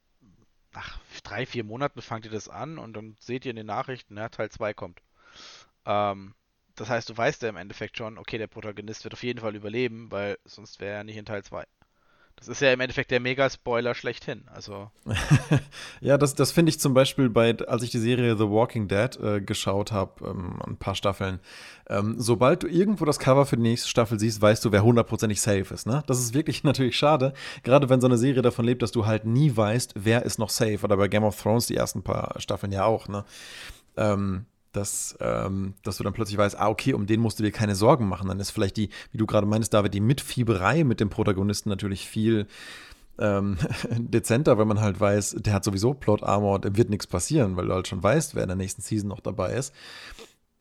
[0.74, 4.16] nach drei, vier Monaten fangt ihr das an und dann seht ihr in den Nachrichten,
[4.16, 5.00] ja, Teil 2 kommt.
[5.86, 6.34] Ähm,
[6.76, 9.54] das heißt, du weißt ja im Endeffekt schon, okay, der Protagonist wird auf jeden Fall
[9.54, 11.66] überleben, weil sonst wäre er nicht in Teil 2.
[12.40, 14.44] Das ist ja im Endeffekt der Mega-Spoiler schlechthin.
[14.52, 14.90] Also.
[16.00, 19.14] ja, das, das finde ich zum Beispiel bei, als ich die Serie The Walking Dead
[19.20, 21.40] äh, geschaut habe, ähm, ein paar Staffeln.
[21.90, 25.38] Ähm, sobald du irgendwo das Cover für die nächste Staffel siehst, weißt du, wer hundertprozentig
[25.38, 25.86] safe ist.
[25.86, 26.02] Ne?
[26.06, 29.26] Das ist wirklich natürlich schade, gerade wenn so eine Serie davon lebt, dass du halt
[29.26, 30.78] nie weißt, wer ist noch safe.
[30.82, 33.06] Oder bei Game of Thrones die ersten paar Staffeln ja auch.
[33.06, 33.24] Ne?
[33.98, 37.50] Ähm, dass, ähm, dass du dann plötzlich weißt, ah, okay, um den musst du dir
[37.50, 38.28] keine Sorgen machen.
[38.28, 42.08] Dann ist vielleicht die, wie du gerade meinst, David, die Mitfieberei mit dem Protagonisten natürlich
[42.08, 42.46] viel
[43.18, 43.58] ähm,
[43.90, 47.66] dezenter, weil man halt weiß, der hat sowieso Plot Armor, dem wird nichts passieren, weil
[47.66, 49.74] du halt schon weißt, wer in der nächsten Season noch dabei ist.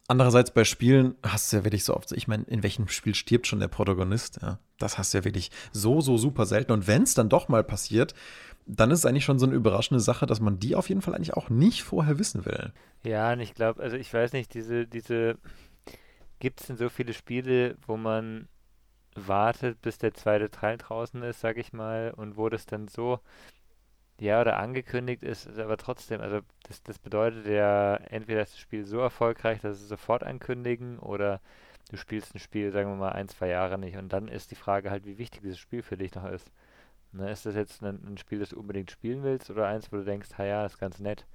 [0.07, 3.45] Andererseits bei Spielen hast du ja wirklich so oft, ich meine, in welchem Spiel stirbt
[3.45, 4.39] schon der Protagonist?
[4.41, 6.71] Ja, das hast du ja wirklich so, so super selten.
[6.71, 8.15] Und wenn es dann doch mal passiert,
[8.69, 11.15] dann ist es eigentlich schon so eine überraschende Sache, dass man die auf jeden Fall
[11.15, 12.71] eigentlich auch nicht vorher wissen will.
[13.03, 15.37] Ja, und ich glaube, also ich weiß nicht, diese, diese,
[16.39, 18.47] gibt es denn so viele Spiele, wo man
[19.15, 23.19] wartet, bis der zweite Teil draußen ist, sag ich mal, und wo das dann so,
[24.19, 28.85] ja, oder angekündigt ist, aber trotzdem, also das, das bedeutet ja, entweder ist das Spiel
[28.85, 31.41] so erfolgreich, dass sie sofort ankündigen, oder
[31.89, 34.55] du spielst ein Spiel, sagen wir mal, ein, zwei Jahre nicht, und dann ist die
[34.55, 36.51] Frage halt, wie wichtig dieses Spiel für dich noch ist.
[37.11, 39.97] Ne, ist das jetzt ein, ein, Spiel, das du unbedingt spielen willst oder eins, wo
[39.97, 41.25] du denkst, ja, ist ganz nett?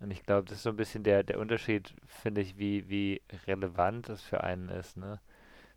[0.00, 3.22] Und ich glaube, das ist so ein bisschen der, der Unterschied, finde ich, wie, wie
[3.46, 5.20] relevant das für einen ist, ne?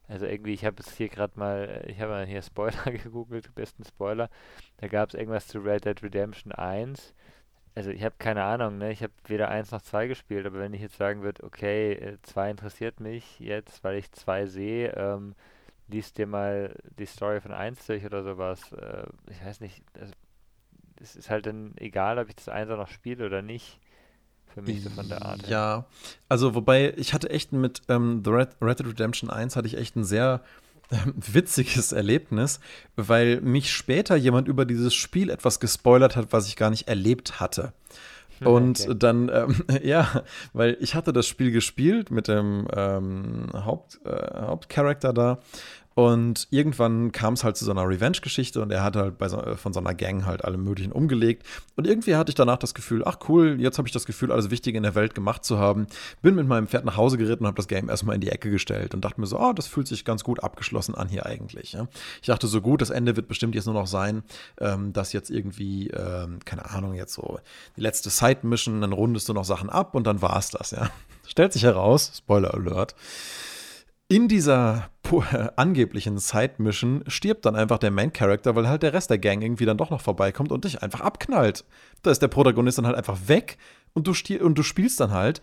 [0.10, 3.86] Also irgendwie, ich habe jetzt hier gerade mal, ich habe mal hier Spoiler gegoogelt, besten
[3.86, 4.30] Spoiler.
[4.78, 7.14] Da gab es irgendwas zu Red Dead Redemption 1.
[7.76, 8.92] Also ich habe keine Ahnung, ne?
[8.92, 12.48] Ich habe weder 1 noch 2 gespielt, aber wenn ich jetzt sagen würde, okay, 2
[12.48, 15.36] äh, interessiert mich jetzt, weil ich 2 sehe, ähm,
[15.90, 18.72] liest dir mal die Story von 1 durch oder sowas.
[18.74, 20.14] Äh, ich weiß nicht, also,
[21.02, 23.80] es ist halt dann egal, ob ich das 1 noch spiele oder nicht.
[24.54, 25.48] Für mich so von der Art.
[25.48, 25.86] Ja,
[26.28, 29.78] also wobei ich hatte echt mit ähm, The Red, Red Dead Redemption 1 hatte ich
[29.78, 30.42] echt ein sehr
[30.92, 32.60] ähm, witziges Erlebnis,
[32.96, 37.40] weil mich später jemand über dieses Spiel etwas gespoilert hat, was ich gar nicht erlebt
[37.40, 37.74] hatte.
[38.46, 38.96] Und okay.
[38.98, 40.24] dann, ähm, ja,
[40.54, 45.40] weil ich hatte das Spiel gespielt mit dem ähm, Haupt, äh, Hauptcharakter da
[46.00, 49.58] und irgendwann kam es halt zu so einer Revenge-Geschichte und er hat halt so, äh,
[49.58, 51.46] von so einer Gang halt alle möglichen umgelegt.
[51.76, 54.50] Und irgendwie hatte ich danach das Gefühl, ach cool, jetzt habe ich das Gefühl, alles
[54.50, 55.88] Wichtige in der Welt gemacht zu haben.
[56.22, 58.50] Bin mit meinem Pferd nach Hause geritten und habe das Game erstmal in die Ecke
[58.50, 61.74] gestellt und dachte mir so, oh, das fühlt sich ganz gut abgeschlossen an hier eigentlich.
[61.74, 61.90] Ja.
[62.22, 64.24] Ich dachte so gut, das Ende wird bestimmt jetzt nur noch sein,
[64.62, 67.42] ähm, dass jetzt irgendwie, ähm, keine Ahnung, jetzt so
[67.76, 70.90] die letzte Side-Mission, dann rundest du noch Sachen ab und dann war es das, ja.
[71.28, 72.96] Stellt sich heraus, Spoiler Alert,
[74.10, 74.90] in dieser
[75.56, 79.78] angeblichen Side-Mission stirbt dann einfach der Main-Character, weil halt der Rest der Gang irgendwie dann
[79.78, 81.64] doch noch vorbeikommt und dich einfach abknallt.
[82.04, 83.58] Da ist der Protagonist dann halt einfach weg
[83.94, 85.42] und du, und du spielst dann halt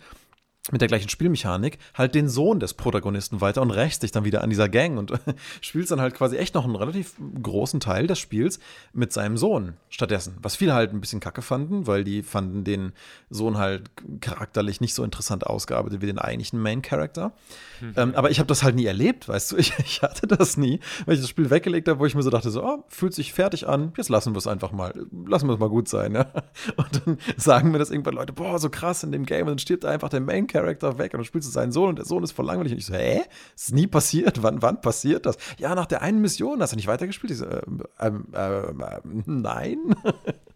[0.72, 4.42] mit der gleichen Spielmechanik halt den Sohn des Protagonisten weiter und rächt sich dann wieder
[4.42, 5.12] an dieser Gang und
[5.60, 8.58] spielst dann halt quasi echt noch einen relativ großen Teil des Spiels
[8.92, 10.36] mit seinem Sohn stattdessen.
[10.42, 12.92] Was viele halt ein bisschen kacke fanden, weil die fanden den
[13.30, 13.90] Sohn halt
[14.20, 17.32] charakterlich nicht so interessant ausgearbeitet wie den eigentlichen Main Character.
[17.80, 17.92] Mhm.
[17.96, 20.80] Ähm, aber ich habe das halt nie erlebt, weißt du, ich, ich, hatte das nie,
[21.04, 23.32] weil ich das Spiel weggelegt habe, wo ich mir so dachte, so, oh, fühlt sich
[23.32, 24.92] fertig an, jetzt lassen wir es einfach mal,
[25.26, 26.26] lassen wir es mal gut sein, ja.
[26.76, 29.58] Und dann sagen mir das irgendwann Leute, boah, so krass in dem Game und dann
[29.58, 32.22] stirbt einfach der Main Character weg und dann spielst du seinen Sohn und der Sohn
[32.22, 32.72] ist voll langweilig.
[32.72, 33.22] Und ich so, hä?
[33.54, 34.42] Ist nie passiert?
[34.42, 35.36] Wann, wann passiert das?
[35.58, 37.30] Ja, nach der einen Mission hast du nicht weitergespielt?
[37.30, 37.60] Ich so, äh,
[38.00, 39.94] ähm, äh, äh, nein.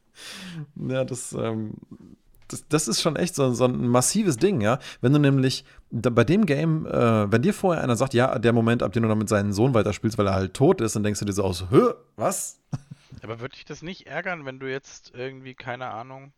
[0.89, 1.75] ja, das, ähm,
[2.49, 4.79] das, das, ist schon echt so, so, ein massives Ding, ja.
[5.01, 8.83] Wenn du nämlich bei dem Game, äh, wenn dir vorher einer sagt, ja, der Moment,
[8.83, 11.21] ab dem du noch mit seinem Sohn weiterspielst, weil er halt tot ist, dann denkst
[11.21, 12.61] du dir so aus, Hö, was?
[13.23, 16.33] Aber würde dich das nicht ärgern, wenn du jetzt irgendwie, keine Ahnung,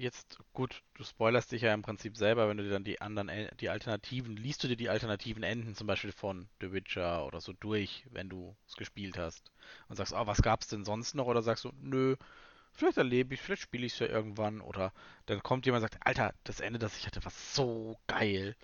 [0.00, 3.30] jetzt, gut, du spoilerst dich ja im Prinzip selber, wenn du dir dann die anderen,
[3.60, 7.52] die Alternativen, liest du dir die alternativen Enden zum Beispiel von The Witcher oder so
[7.52, 9.52] durch, wenn du es gespielt hast
[9.88, 11.26] und sagst, oh, was gab's denn sonst noch?
[11.26, 12.16] Oder sagst du, nö,
[12.72, 14.92] vielleicht erlebe ich, vielleicht spiele ich es ja irgendwann oder
[15.26, 18.56] dann kommt jemand und sagt, Alter, das Ende, das ich hatte, war so geil.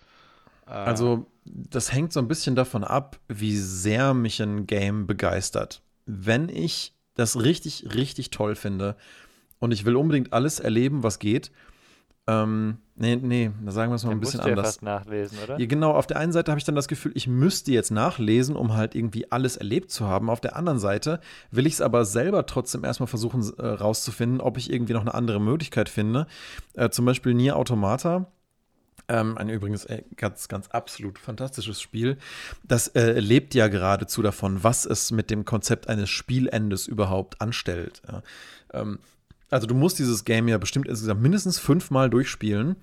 [0.66, 5.82] Äh, also, das hängt so ein bisschen davon ab, wie sehr mich ein Game begeistert.
[6.06, 8.96] Wenn ich das richtig, richtig toll finde
[9.58, 11.50] und ich will unbedingt alles erleben, was geht.
[12.28, 14.56] Ähm, nee, nee, da sagen wir es mal ein bisschen anders.
[14.56, 15.60] Ja fast nachlesen, oder?
[15.60, 18.56] Ja, genau, auf der einen Seite habe ich dann das Gefühl, ich müsste jetzt nachlesen,
[18.56, 20.28] um halt irgendwie alles erlebt zu haben.
[20.28, 21.20] Auf der anderen Seite
[21.52, 25.14] will ich es aber selber trotzdem erstmal versuchen äh, rauszufinden, ob ich irgendwie noch eine
[25.14, 26.26] andere Möglichkeit finde.
[26.74, 28.26] Äh, zum Beispiel Nier Automata.
[29.08, 32.18] Ähm, ein übrigens äh, ganz, ganz absolut fantastisches Spiel.
[32.64, 38.02] Das äh, lebt ja geradezu davon, was es mit dem Konzept eines Spielendes überhaupt anstellt.
[38.08, 38.22] Ja.
[38.72, 38.98] Ähm,
[39.50, 42.76] also du musst dieses Game ja bestimmt insgesamt mindestens fünfmal durchspielen,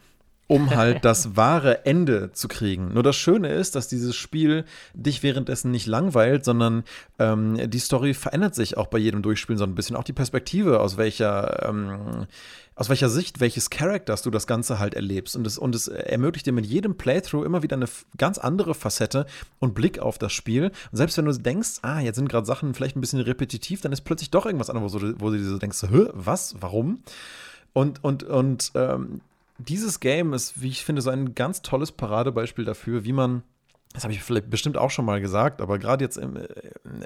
[0.48, 2.94] um halt das wahre Ende zu kriegen.
[2.94, 6.84] Nur das Schöne ist, dass dieses Spiel dich währenddessen nicht langweilt, sondern
[7.20, 9.96] ähm, die Story verändert sich auch bei jedem Durchspielen so ein bisschen.
[9.96, 12.28] Auch die Perspektive, aus welcher ähm,
[12.76, 15.36] aus welcher Sicht welches Charakters du das Ganze halt erlebst.
[15.36, 17.88] Und es, und es ermöglicht dir mit jedem Playthrough immer wieder eine
[18.18, 19.26] ganz andere Facette
[19.60, 20.66] und Blick auf das Spiel.
[20.92, 23.92] Und selbst wenn du denkst, ah, jetzt sind gerade Sachen vielleicht ein bisschen repetitiv, dann
[23.92, 25.84] ist plötzlich doch irgendwas anderes, wo du, wo du dir so denkst,
[26.14, 27.04] was, warum?
[27.74, 29.22] Und, und, und ähm,
[29.64, 33.44] dieses Game ist, wie ich finde, so ein ganz tolles Paradebeispiel dafür, wie man
[33.94, 36.40] das habe ich vielleicht bestimmt auch schon mal gesagt, aber gerade jetzt im,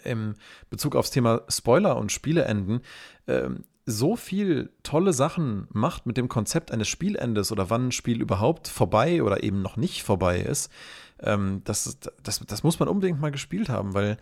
[0.06, 0.36] im
[0.70, 2.80] Bezug aufs Thema Spoiler und Spieleenden,
[3.28, 8.22] ähm, so viel tolle Sachen macht mit dem Konzept eines Spielendes oder wann ein Spiel
[8.22, 10.72] überhaupt vorbei oder eben noch nicht vorbei ist,
[11.20, 14.18] ähm, das, das, das muss man unbedingt mal gespielt haben, weil,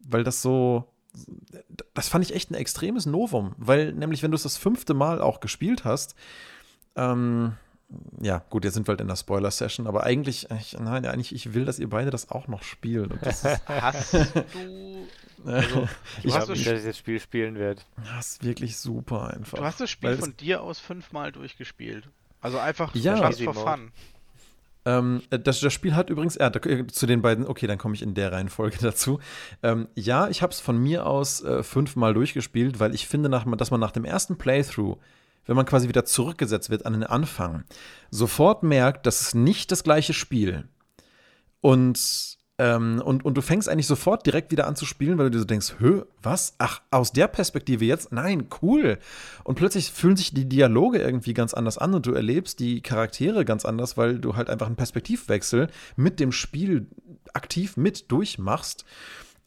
[0.00, 0.92] weil das so,
[1.94, 5.20] das fand ich echt ein extremes Novum, weil nämlich, wenn du es das fünfte Mal
[5.20, 6.14] auch gespielt hast,
[6.94, 7.54] ähm,
[8.20, 11.54] ja, gut, jetzt sind wir halt in der Spoiler-Session, aber eigentlich, ich, nein, eigentlich, ich
[11.54, 13.12] will, dass ihr beide das auch noch spielt.
[13.66, 15.06] Hast du
[15.46, 15.88] also,
[16.22, 17.82] ich weiß nicht, dass ich das Spiel spielen werde.
[18.14, 19.58] Das ist wirklich super einfach.
[19.58, 22.08] Du hast das Spiel von dir aus fünfmal durchgespielt.
[22.40, 23.28] Also einfach ja.
[23.28, 23.92] just for fun.
[24.84, 28.14] Ähm, das, das, Spiel hat übrigens, äh, zu den beiden, okay, dann komme ich in
[28.14, 29.18] der Reihenfolge dazu.
[29.62, 33.44] Ähm, ja, ich habe es von mir aus äh, fünfmal durchgespielt, weil ich finde, nach,
[33.56, 34.96] dass man nach dem ersten Playthrough,
[35.46, 37.64] wenn man quasi wieder zurückgesetzt wird an den Anfang,
[38.10, 40.68] sofort merkt, dass es nicht das gleiche Spiel.
[41.60, 45.32] Und ähm, und, und du fängst eigentlich sofort direkt wieder an zu spielen, weil du
[45.32, 46.54] dir so denkst, hö, was?
[46.56, 48.12] Ach, aus der Perspektive jetzt?
[48.12, 48.98] Nein, cool.
[49.44, 53.44] Und plötzlich fühlen sich die Dialoge irgendwie ganz anders an und du erlebst die Charaktere
[53.44, 56.86] ganz anders, weil du halt einfach einen Perspektivwechsel mit dem Spiel
[57.34, 58.86] aktiv mit durchmachst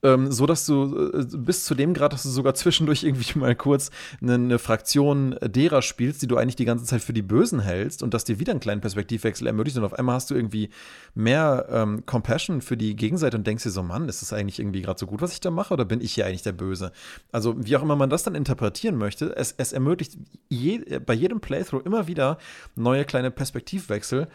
[0.03, 3.55] ähm, so dass du äh, bis zu dem Grad, dass du sogar zwischendurch irgendwie mal
[3.55, 3.91] kurz
[4.21, 8.03] eine, eine, Fraktion derer spielst, die du eigentlich die ganze Zeit für die Bösen hältst
[8.03, 10.69] und dass dir wieder einen kleinen Perspektivwechsel ermöglicht und auf einmal hast du irgendwie
[11.15, 14.81] mehr ähm, Compassion für die Gegenseite und denkst dir so, Mann, ist das eigentlich irgendwie
[14.81, 16.91] gerade so gut, was ich da mache oder bin ich hier eigentlich der Böse?
[17.31, 20.17] Also wie auch immer man das dann interpretieren möchte, es, es ermöglicht
[20.49, 22.37] je, bei jedem Playthrough immer wieder
[22.75, 24.27] neue kleine Perspektivwechsel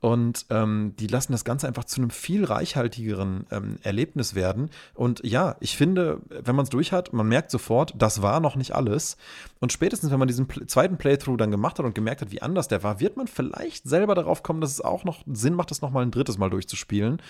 [0.00, 4.70] und ähm, die lassen das Ganze einfach zu einem viel reichhaltigeren ähm, Erlebnis werden.
[4.94, 8.56] Und ja, ich finde, wenn man es durch hat, man merkt sofort, das war noch
[8.56, 9.18] nicht alles.
[9.60, 12.40] Und spätestens, wenn man diesen Pl zweiten Playthrough dann gemacht hat und gemerkt hat, wie
[12.40, 15.70] anders der war, wird man vielleicht selber darauf kommen, dass es auch noch Sinn macht,
[15.70, 17.20] das nochmal ein drittes Mal durchzuspielen.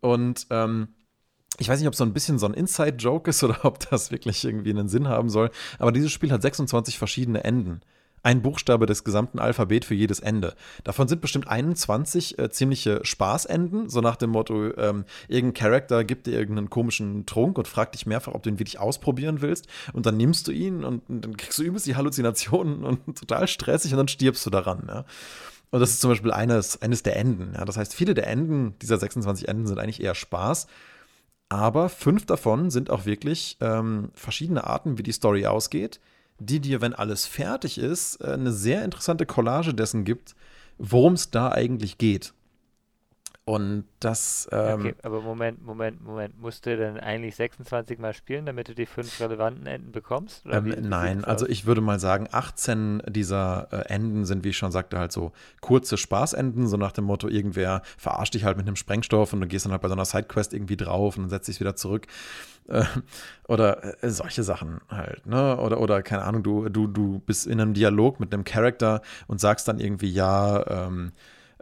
[0.00, 0.88] Und ähm,
[1.58, 4.10] ich weiß nicht, ob es so ein bisschen so ein Inside-Joke ist oder ob das
[4.10, 5.50] wirklich irgendwie einen Sinn haben soll.
[5.78, 7.82] Aber dieses Spiel hat 26 verschiedene Enden
[8.24, 10.54] ein Buchstabe des gesamten Alphabet für jedes Ende.
[10.82, 16.26] Davon sind bestimmt 21 äh, ziemliche Spaßenden, so nach dem Motto, ähm, irgendein Charakter gibt
[16.26, 19.66] dir irgendeinen komischen Trunk und fragt dich mehrfach, ob du ihn wirklich ausprobieren willst.
[19.92, 23.46] Und dann nimmst du ihn und, und dann kriegst du übelst die Halluzinationen und total
[23.46, 24.84] stressig und dann stirbst du daran.
[24.88, 25.04] Ja.
[25.70, 27.52] Und das ist zum Beispiel eines, eines der Enden.
[27.54, 27.66] Ja.
[27.66, 30.66] Das heißt, viele der Enden, dieser 26 Enden, sind eigentlich eher Spaß.
[31.50, 36.00] Aber fünf davon sind auch wirklich ähm, verschiedene Arten, wie die Story ausgeht
[36.38, 40.34] die dir, wenn alles fertig ist, äh, eine sehr interessante Collage dessen gibt,
[40.78, 42.32] worum es da eigentlich geht.
[43.46, 44.48] Und das.
[44.52, 46.40] Ähm, okay, aber Moment, Moment, Moment.
[46.40, 50.46] Musst du denn eigentlich 26 Mal spielen, damit du die fünf relevanten Enden bekommst?
[50.50, 54.72] Ähm, nein, also ich würde mal sagen, 18 dieser äh, Enden sind, wie ich schon
[54.72, 58.76] sagte, halt so kurze Spaßenden, so nach dem Motto, irgendwer verarscht dich halt mit einem
[58.76, 61.48] Sprengstoff und du gehst dann halt bei so einer Sidequest irgendwie drauf und dann setzt
[61.48, 62.06] dich wieder zurück.
[62.68, 62.84] Äh,
[63.46, 65.58] oder äh, solche Sachen halt, ne?
[65.58, 69.38] Oder, oder keine Ahnung, du, du, du bist in einem Dialog mit einem Charakter und
[69.38, 71.12] sagst dann irgendwie, ja, ähm,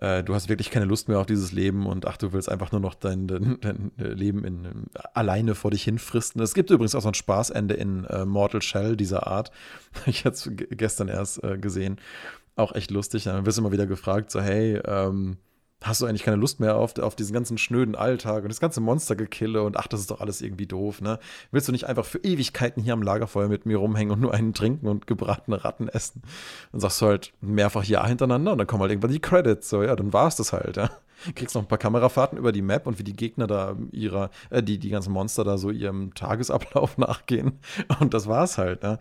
[0.03, 2.73] äh, du hast wirklich keine Lust mehr auf dieses Leben und ach, du willst einfach
[2.73, 6.43] nur noch dein, dein, dein Leben in, alleine vor dich hinfristen.
[6.43, 9.53] Es gibt übrigens auch so ein Spaßende in äh, Mortal Shell dieser Art.
[10.07, 12.01] ich hatte es gestern erst äh, gesehen.
[12.57, 13.25] Auch echt lustig.
[13.25, 15.37] Dann wirst du immer wieder gefragt, so, hey, ähm,
[15.83, 18.81] hast du eigentlich keine Lust mehr auf, auf diesen ganzen schnöden Alltag und das ganze
[18.81, 21.19] Monstergekille und ach, das ist doch alles irgendwie doof, ne?
[21.51, 24.55] Willst du nicht einfach für Ewigkeiten hier am Lagerfeuer mit mir rumhängen und nur einen
[24.55, 26.23] trinken und gebratene Ratten essen?
[26.73, 29.83] Dann sagst du halt mehrfach Ja hintereinander und dann kommen halt irgendwann die Credits, so,
[29.83, 30.91] ja, dann war es das halt, ja.
[31.37, 34.63] Kriegst noch ein paar Kamerafahrten über die Map und wie die Gegner da ihrer, äh,
[34.63, 37.61] die, die ganzen Monster da so ihrem Tagesablauf nachgehen.
[38.01, 38.99] Und das war's halt, ne?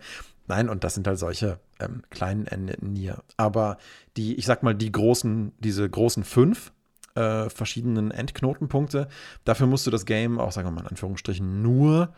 [0.52, 3.22] Nein, und das sind halt solche ähm, kleinen Enden hier.
[3.38, 3.78] Aber
[4.18, 6.74] die, ich sag mal, die großen, diese großen fünf
[7.14, 9.08] äh, verschiedenen Endknotenpunkte,
[9.46, 12.12] dafür musst du das Game auch, sagen wir mal in Anführungsstrichen, nur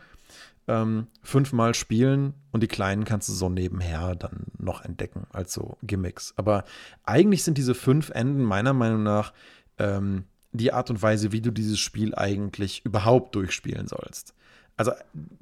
[0.67, 5.77] ähm, fünfmal spielen und die kleinen kannst du so nebenher dann noch entdecken, als so
[5.81, 6.33] Gimmicks.
[6.35, 6.65] Aber
[7.05, 9.31] eigentlich sind diese fünf Enden meiner Meinung nach
[9.77, 14.35] ähm, die Art und Weise, wie du dieses Spiel eigentlich überhaupt durchspielen sollst
[14.77, 14.91] also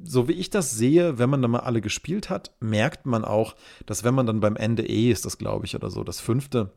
[0.04, 3.56] so wie ich das sehe, wenn man dann mal alle gespielt hat, merkt man auch,
[3.86, 6.72] dass wenn man dann beim Ende E ist das, glaube ich, oder so, das fünfte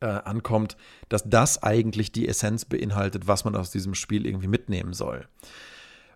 [0.00, 0.76] äh, ankommt,
[1.08, 5.26] dass das eigentlich die Essenz beinhaltet, was man aus diesem Spiel irgendwie mitnehmen soll.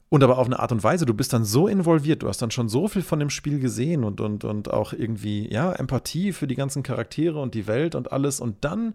[0.09, 2.51] Und aber auf eine Art und Weise, du bist dann so involviert, du hast dann
[2.51, 6.47] schon so viel von dem Spiel gesehen und, und, und auch irgendwie, ja, Empathie für
[6.47, 8.39] die ganzen Charaktere und die Welt und alles.
[8.39, 8.95] Und dann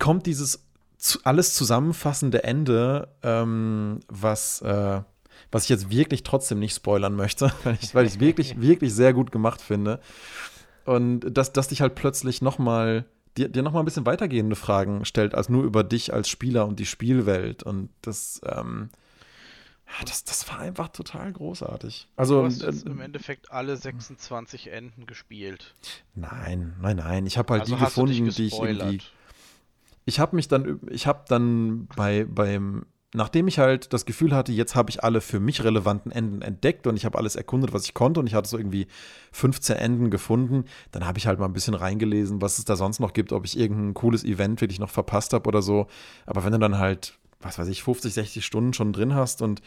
[0.00, 0.64] kommt dieses
[1.22, 5.02] alles zusammenfassende Ende, ähm, was, äh,
[5.50, 9.32] was ich jetzt wirklich trotzdem nicht spoilern möchte, weil ich es wirklich, wirklich sehr gut
[9.32, 10.00] gemacht finde.
[10.84, 13.04] Und dass, dass dich halt plötzlich nochmal,
[13.36, 16.78] dir, dir nochmal ein bisschen weitergehende Fragen stellt, als nur über dich als Spieler und
[16.78, 17.64] die Spielwelt.
[17.64, 18.90] Und das, ähm,
[19.86, 22.08] ja, das, das war einfach total großartig.
[22.16, 25.74] Also, du hast jetzt äh, im Endeffekt alle 26 Enden gespielt.
[26.14, 27.26] Nein, nein, nein.
[27.26, 29.00] Ich habe halt also die gefunden, die ich irgendwie.
[30.04, 32.86] Ich habe mich dann, ich habe dann bei, beim
[33.16, 36.86] nachdem ich halt das Gefühl hatte, jetzt habe ich alle für mich relevanten Enden entdeckt
[36.86, 38.86] und ich habe alles erkundet, was ich konnte und ich hatte so irgendwie
[39.32, 43.00] 15 Enden gefunden, dann habe ich halt mal ein bisschen reingelesen, was es da sonst
[43.00, 45.86] noch gibt, ob ich irgendein cooles Event wirklich noch verpasst habe oder so.
[46.26, 49.62] Aber wenn du dann halt, was weiß ich, 50, 60 Stunden schon drin hast und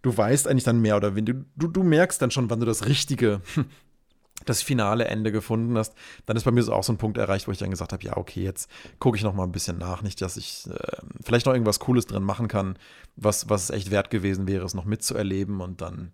[0.00, 2.66] du weißt eigentlich dann mehr oder weniger, du, du, du merkst dann schon, wann du
[2.66, 3.42] das Richtige
[4.48, 5.94] das finale Ende gefunden hast,
[6.24, 8.04] dann ist bei mir so auch so ein Punkt erreicht, wo ich dann gesagt habe,
[8.04, 11.46] ja, okay, jetzt gucke ich noch mal ein bisschen nach, nicht, dass ich äh, vielleicht
[11.46, 12.78] noch irgendwas Cooles drin machen kann,
[13.16, 16.12] was, was echt wert gewesen wäre, es noch mitzuerleben und dann,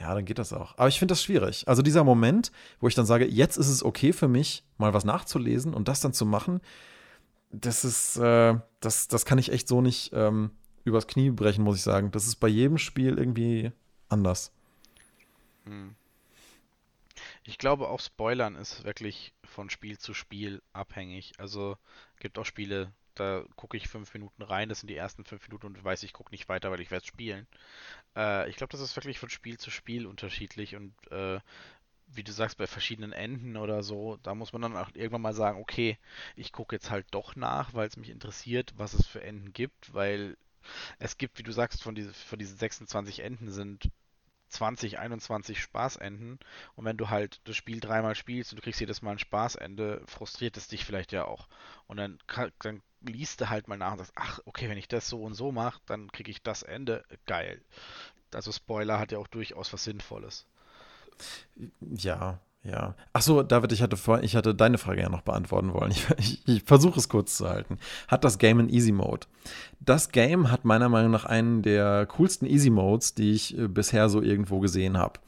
[0.00, 0.76] ja, dann geht das auch.
[0.76, 1.66] Aber ich finde das schwierig.
[1.66, 5.04] Also dieser Moment, wo ich dann sage, jetzt ist es okay für mich, mal was
[5.04, 6.60] nachzulesen und das dann zu machen,
[7.50, 10.50] das ist, äh, das, das kann ich echt so nicht ähm,
[10.84, 12.10] übers Knie brechen, muss ich sagen.
[12.10, 13.72] Das ist bei jedem Spiel irgendwie
[14.08, 14.52] anders.
[15.64, 15.94] Hm.
[17.48, 21.32] Ich glaube, auch Spoilern ist wirklich von Spiel zu Spiel abhängig.
[21.38, 21.78] Also
[22.20, 25.64] gibt auch Spiele, da gucke ich fünf Minuten rein, das sind die ersten fünf Minuten
[25.64, 27.46] und weiß, ich gucke nicht weiter, weil ich werde spielen.
[28.14, 31.40] Äh, ich glaube, das ist wirklich von Spiel zu Spiel unterschiedlich und äh,
[32.08, 35.32] wie du sagst, bei verschiedenen Enden oder so, da muss man dann auch irgendwann mal
[35.32, 35.96] sagen, okay,
[36.36, 39.94] ich gucke jetzt halt doch nach, weil es mich interessiert, was es für Enden gibt,
[39.94, 40.36] weil
[40.98, 43.88] es gibt, wie du sagst, von, diese, von diesen 26 Enden sind
[44.48, 46.38] 20, 21 Spaßenden.
[46.74, 50.02] Und wenn du halt das Spiel dreimal spielst und du kriegst jedes Mal ein Spaßende,
[50.06, 51.48] frustriert es dich vielleicht ja auch.
[51.86, 52.18] Und dann,
[52.60, 55.34] dann liest du halt mal nach und sagst, ach, okay, wenn ich das so und
[55.34, 57.04] so mache, dann kriege ich das Ende.
[57.26, 57.62] Geil.
[58.34, 60.46] Also Spoiler hat ja auch durchaus was Sinnvolles.
[61.80, 62.94] Ja, ja.
[63.12, 65.92] Ach so, David, ich hatte vor, ich hatte deine Frage ja noch beantworten wollen.
[65.92, 67.78] Ich, ich, ich versuche es kurz zu halten.
[68.08, 69.26] Hat das Game einen Easy Mode?
[69.80, 74.08] Das Game hat meiner Meinung nach einen der coolsten Easy Modes, die ich äh, bisher
[74.08, 75.20] so irgendwo gesehen habe.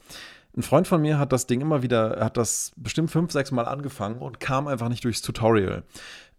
[0.55, 3.63] Ein Freund von mir hat das Ding immer wieder, hat das bestimmt fünf, sechs Mal
[3.63, 5.83] angefangen und kam einfach nicht durchs Tutorial.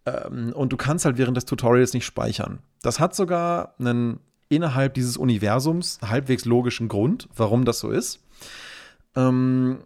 [0.04, 2.60] Ähm, und du kannst halt während des Tutorials nicht speichern.
[2.82, 8.21] Das hat sogar einen innerhalb dieses Universums halbwegs logischen Grund, warum das so ist.
[9.14, 9.78] Ähm,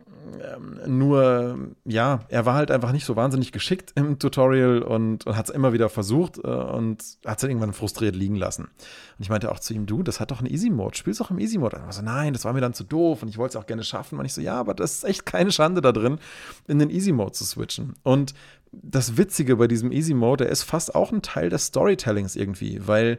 [0.43, 5.37] ähm, nur, ja, er war halt einfach nicht so wahnsinnig geschickt im Tutorial und, und
[5.37, 8.65] hat es immer wieder versucht äh, und hat es irgendwann frustriert liegen lassen.
[8.65, 11.39] Und ich meinte auch zu ihm, du, das hat doch einen Easy-Mode, spielst doch im
[11.39, 11.77] Easy-Mode.
[11.77, 13.85] Er so, nein, das war mir dann zu doof und ich wollte es auch gerne
[13.85, 14.19] schaffen.
[14.19, 16.19] Und ich so, ja, aber das ist echt keine Schande da drin,
[16.67, 17.95] in den Easy-Mode zu switchen.
[18.03, 18.35] Und
[18.73, 23.19] das Witzige bei diesem Easy-Mode, der ist fast auch ein Teil des Storytellings irgendwie, weil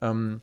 [0.00, 0.40] ähm,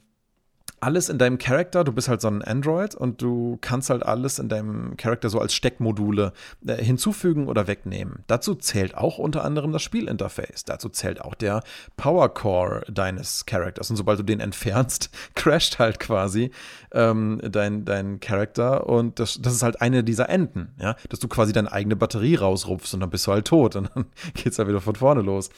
[0.85, 4.37] alles in deinem Charakter, du bist halt so ein Android und du kannst halt alles
[4.37, 6.31] in deinem Charakter so als Steckmodule
[6.67, 8.23] äh, hinzufügen oder wegnehmen.
[8.27, 10.63] Dazu zählt auch unter anderem das Spielinterface.
[10.63, 11.63] Dazu zählt auch der
[11.97, 13.89] Power Core deines Charakters.
[13.89, 16.51] Und sobald du den entfernst, crasht halt quasi
[16.91, 18.87] ähm, dein, dein Charakter.
[18.87, 22.35] Und das, das ist halt eine dieser Enden, ja, dass du quasi deine eigene Batterie
[22.35, 24.05] rausrupfst und dann bist du halt tot und dann
[24.35, 25.49] geht's halt wieder von vorne los.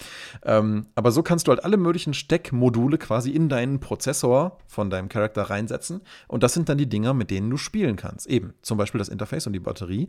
[0.45, 5.09] Ähm, aber so kannst du halt alle möglichen Steckmodule quasi in deinen Prozessor von deinem
[5.09, 6.01] Charakter Charakter reinsetzen.
[6.27, 8.27] Und das sind dann die Dinger, mit denen du spielen kannst.
[8.27, 10.07] Eben zum Beispiel das Interface und die Batterie,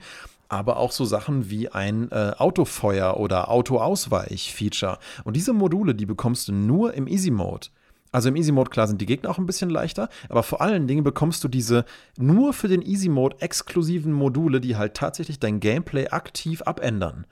[0.49, 4.99] aber auch so Sachen wie ein äh, Autofeuer oder Autoausweich-Feature.
[5.25, 7.69] Und diese Module, die bekommst du nur im Easy Mode.
[8.13, 10.87] Also im Easy Mode, klar, sind die Gegner auch ein bisschen leichter, aber vor allen
[10.87, 11.85] Dingen bekommst du diese
[12.19, 17.27] nur für den Easy Mode exklusiven Module, die halt tatsächlich dein Gameplay aktiv abändern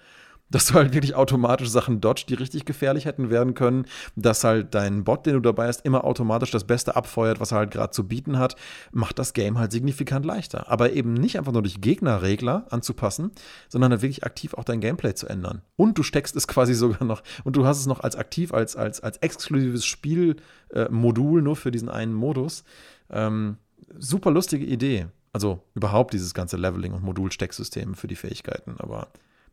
[0.51, 4.75] dass du halt wirklich automatisch Sachen dodge, die richtig gefährlich hätten werden können, dass halt
[4.75, 7.91] dein Bot, den du dabei hast, immer automatisch das Beste abfeuert, was er halt gerade
[7.91, 8.57] zu bieten hat,
[8.93, 10.71] macht das Game halt signifikant leichter.
[10.71, 13.33] Aber eben nicht einfach nur durch Gegnerregler anzupassen,
[13.69, 15.63] sondern halt wirklich aktiv auch dein Gameplay zu ändern.
[15.77, 18.77] Und du steckst es quasi sogar noch, und du hast es noch als aktiv, als,
[18.77, 22.65] als, als exklusives Spielmodul äh, nur für diesen einen Modus.
[23.11, 23.57] Ähm,
[23.99, 25.07] super lustige Idee.
[25.33, 29.09] Also überhaupt dieses ganze Leveling und Modulstecksystem für die Fähigkeiten, aber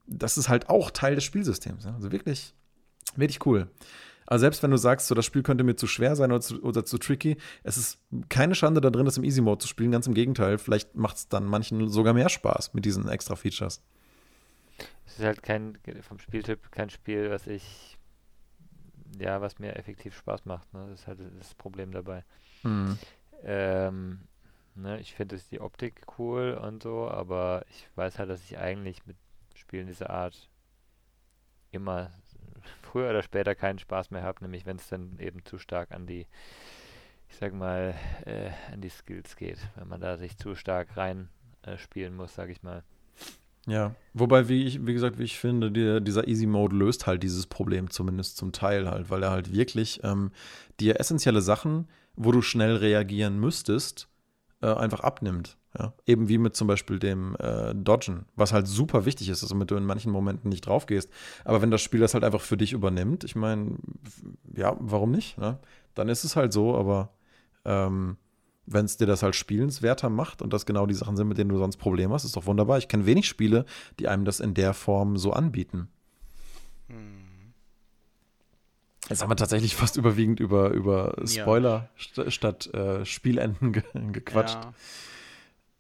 [0.06, 1.86] das ist halt auch Teil des Spielsystems.
[1.86, 2.54] Also wirklich,
[3.16, 3.70] wirklich cool.
[4.26, 6.62] Also selbst wenn du sagst, so das Spiel könnte mir zu schwer sein oder zu,
[6.64, 8.00] oder zu tricky, es ist
[8.30, 9.92] keine Schande da drin, das im Easy Mode zu spielen.
[9.92, 13.82] Ganz im Gegenteil, vielleicht macht es dann manchen sogar mehr Spaß mit diesen extra Features.
[15.06, 17.98] Es ist halt kein vom Spieltyp kein Spiel, was ich
[19.20, 20.74] ja, was mir effektiv Spaß macht.
[20.74, 20.88] Ne?
[20.90, 22.24] Das ist halt das Problem dabei.
[22.64, 22.98] Mhm.
[23.44, 24.20] Ähm,
[24.76, 29.06] ne, ich finde die Optik cool und so, aber ich weiß halt, dass ich eigentlich
[29.06, 29.18] mit
[29.74, 30.52] Spielen dieser Art
[31.72, 32.12] immer
[32.84, 36.06] früher oder später keinen Spaß mehr habe, nämlich wenn es dann eben zu stark an
[36.06, 36.28] die,
[37.28, 37.96] ich sag mal,
[38.28, 41.28] äh, an die Skills geht, wenn man da sich zu stark rein
[41.64, 42.84] äh, spielen muss, sag ich mal.
[43.66, 47.24] Ja, wobei, wie ich, wie gesagt, wie ich finde, die, dieser Easy Mode löst halt
[47.24, 50.30] dieses Problem zumindest zum Teil halt, weil er halt wirklich ähm,
[50.80, 54.08] dir essentielle Sachen, wo du schnell reagieren müsstest,
[54.62, 55.58] äh, einfach abnimmt.
[55.78, 59.72] Ja, eben wie mit zum Beispiel dem äh, Dodgen, was halt super wichtig ist, damit
[59.72, 61.10] du in manchen Momenten nicht drauf gehst.
[61.46, 63.78] Aber wenn das Spiel das halt einfach für dich übernimmt, ich meine,
[64.56, 65.40] ja, warum nicht?
[65.40, 65.58] Ne?
[65.96, 67.10] Dann ist es halt so, aber
[67.66, 68.18] ähm,
[68.68, 71.50] wenn es dir das halt spielenswerter macht und das genau die Sachen sind, mit denen
[71.50, 72.78] du sonst Probleme hast, ist doch wunderbar.
[72.78, 73.66] Ich kenne wenig Spiele,
[74.00, 75.88] die einem das in der Form so anbieten.
[76.88, 77.24] Hm.
[79.10, 82.24] Jetzt haben wir tatsächlich fast überwiegend über, über Spoiler ja.
[82.26, 84.56] st statt äh, Spielenden ge gequatscht.
[84.56, 84.74] Ja.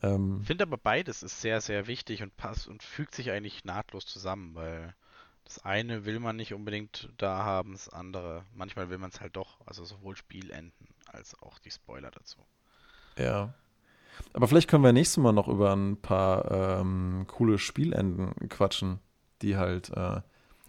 [0.03, 3.65] Ähm, ich finde aber beides ist sehr, sehr wichtig und passt und fügt sich eigentlich
[3.65, 4.93] nahtlos zusammen, weil
[5.45, 9.35] das eine will man nicht unbedingt da haben, das andere, manchmal will man es halt
[9.35, 10.73] doch, also sowohl Spielenden
[11.07, 12.39] als auch die Spoiler dazu.
[13.17, 13.53] Ja.
[14.33, 18.99] Aber vielleicht können wir nächstes Mal noch über ein paar ähm, coole Spielenden quatschen,
[19.41, 20.21] die halt äh,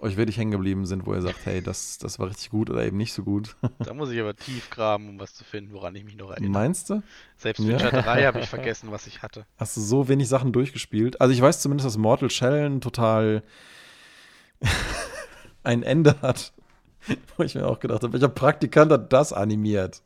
[0.05, 2.85] euch wirklich hängen geblieben sind, wo ihr sagt, hey, das, das war richtig gut oder
[2.85, 3.57] eben nicht so gut.
[3.79, 6.51] Da muss ich aber tief graben, um was zu finden, woran ich mich noch erinnere.
[6.51, 7.03] Meinst du?
[7.37, 8.03] Selbst Witcher ja.
[8.03, 9.47] 3 habe ich vergessen, was ich hatte.
[9.57, 11.21] Hast du so wenig Sachen durchgespielt?
[11.21, 13.43] Also ich weiß zumindest, dass Mortal Shell total
[15.63, 16.53] ein Ende hat,
[17.37, 20.03] wo ich mir auch gedacht habe, welcher Praktikant hat das animiert?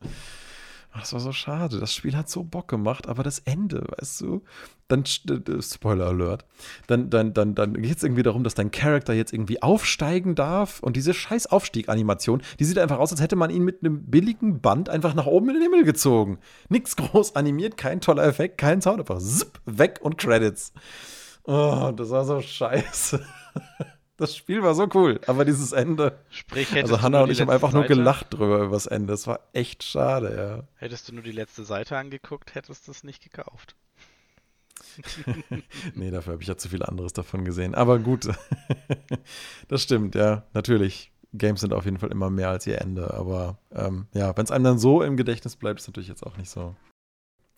[0.99, 1.79] Das war so schade.
[1.79, 4.43] Das Spiel hat so Bock gemacht, aber das Ende, weißt du?
[4.87, 6.45] Dann, Spoiler Alert,
[6.87, 10.79] dann, dann, dann, dann geht es irgendwie darum, dass dein Charakter jetzt irgendwie aufsteigen darf
[10.79, 14.61] und diese scheiß Aufstieg-Animation, die sieht einfach aus, als hätte man ihn mit einem billigen
[14.61, 16.39] Band einfach nach oben in den Himmel gezogen.
[16.69, 20.73] Nichts groß animiert, kein toller Effekt, kein Sound, einfach zipp, weg und Credits.
[21.43, 23.23] Oh, das war so scheiße.
[24.19, 26.19] Das Spiel war so cool, aber dieses Ende.
[26.29, 27.77] Sprich, also Hannah und ich haben einfach Seite?
[27.77, 29.13] nur gelacht drüber über das Ende.
[29.13, 30.67] Das war echt schade, ja.
[30.75, 33.77] Hättest du nur die letzte Seite angeguckt, hättest du es nicht gekauft.
[35.95, 37.75] nee, dafür habe ich ja zu viel anderes davon gesehen.
[37.75, 38.27] Aber gut,
[39.69, 41.13] das stimmt, ja, natürlich.
[41.31, 43.13] Games sind auf jeden Fall immer mehr als ihr Ende.
[43.13, 46.35] Aber ähm, ja, wenn es einem dann so im Gedächtnis bleibt, ist natürlich jetzt auch
[46.35, 46.75] nicht so.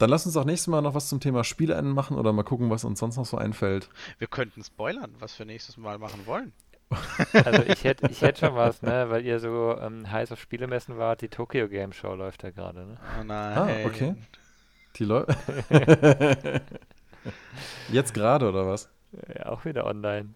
[0.02, 2.72] Dann lass uns auch nächstes Mal noch was zum Thema Spielenden machen oder mal gucken,
[2.72, 3.88] was uns sonst noch so einfällt.
[4.18, 6.54] Wir könnten spoilern, was wir nächstes Mal machen wollen.
[7.34, 10.98] Also ich hätte ich hätt schon was, ne, weil ihr so ähm, heiß auf Spielemessen
[10.98, 11.22] wart.
[11.22, 12.98] Die Tokyo Game Show läuft ja gerade, ne?
[13.18, 13.58] Oh nein.
[13.58, 14.16] Ah, okay.
[14.98, 15.38] Die läuft.
[17.92, 18.90] Jetzt gerade oder was?
[19.36, 20.30] Ja, auch wieder online.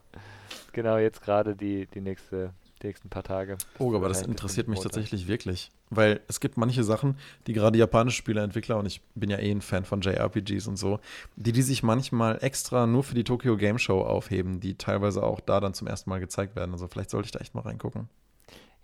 [0.73, 3.57] Genau, jetzt gerade die, die nächste, die nächsten paar Tage.
[3.79, 5.71] Oh, aber das interessiert mich tatsächlich wirklich.
[5.89, 7.17] Weil es gibt manche Sachen,
[7.47, 10.99] die gerade japanische Spieleentwickler, und ich bin ja eh ein Fan von JRPGs und so,
[11.35, 15.39] die die sich manchmal extra nur für die Tokyo Game Show aufheben, die teilweise auch
[15.39, 16.71] da dann zum ersten Mal gezeigt werden.
[16.71, 18.09] Also vielleicht sollte ich da echt mal reingucken.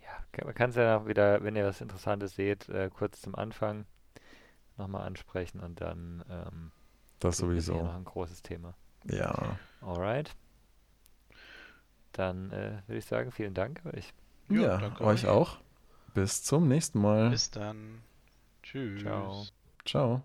[0.02, 3.34] Ja, man kann es ja noch wieder, wenn ihr was Interessantes seht, äh, kurz zum
[3.34, 3.84] Anfang
[4.78, 6.70] nochmal ansprechen und dann ähm,
[7.18, 7.74] Das sowieso.
[7.74, 8.74] noch ein großes Thema.
[9.04, 9.58] Ja.
[9.80, 10.34] Alright.
[12.12, 14.12] Dann äh, würde ich sagen, vielen Dank euch.
[14.48, 15.28] Ja, Ja, danke euch euch.
[15.28, 15.58] auch.
[16.14, 17.30] Bis zum nächsten Mal.
[17.30, 18.02] Bis dann.
[18.62, 19.02] Tschüss.
[19.02, 19.46] Ciao.
[19.84, 20.22] Ciao.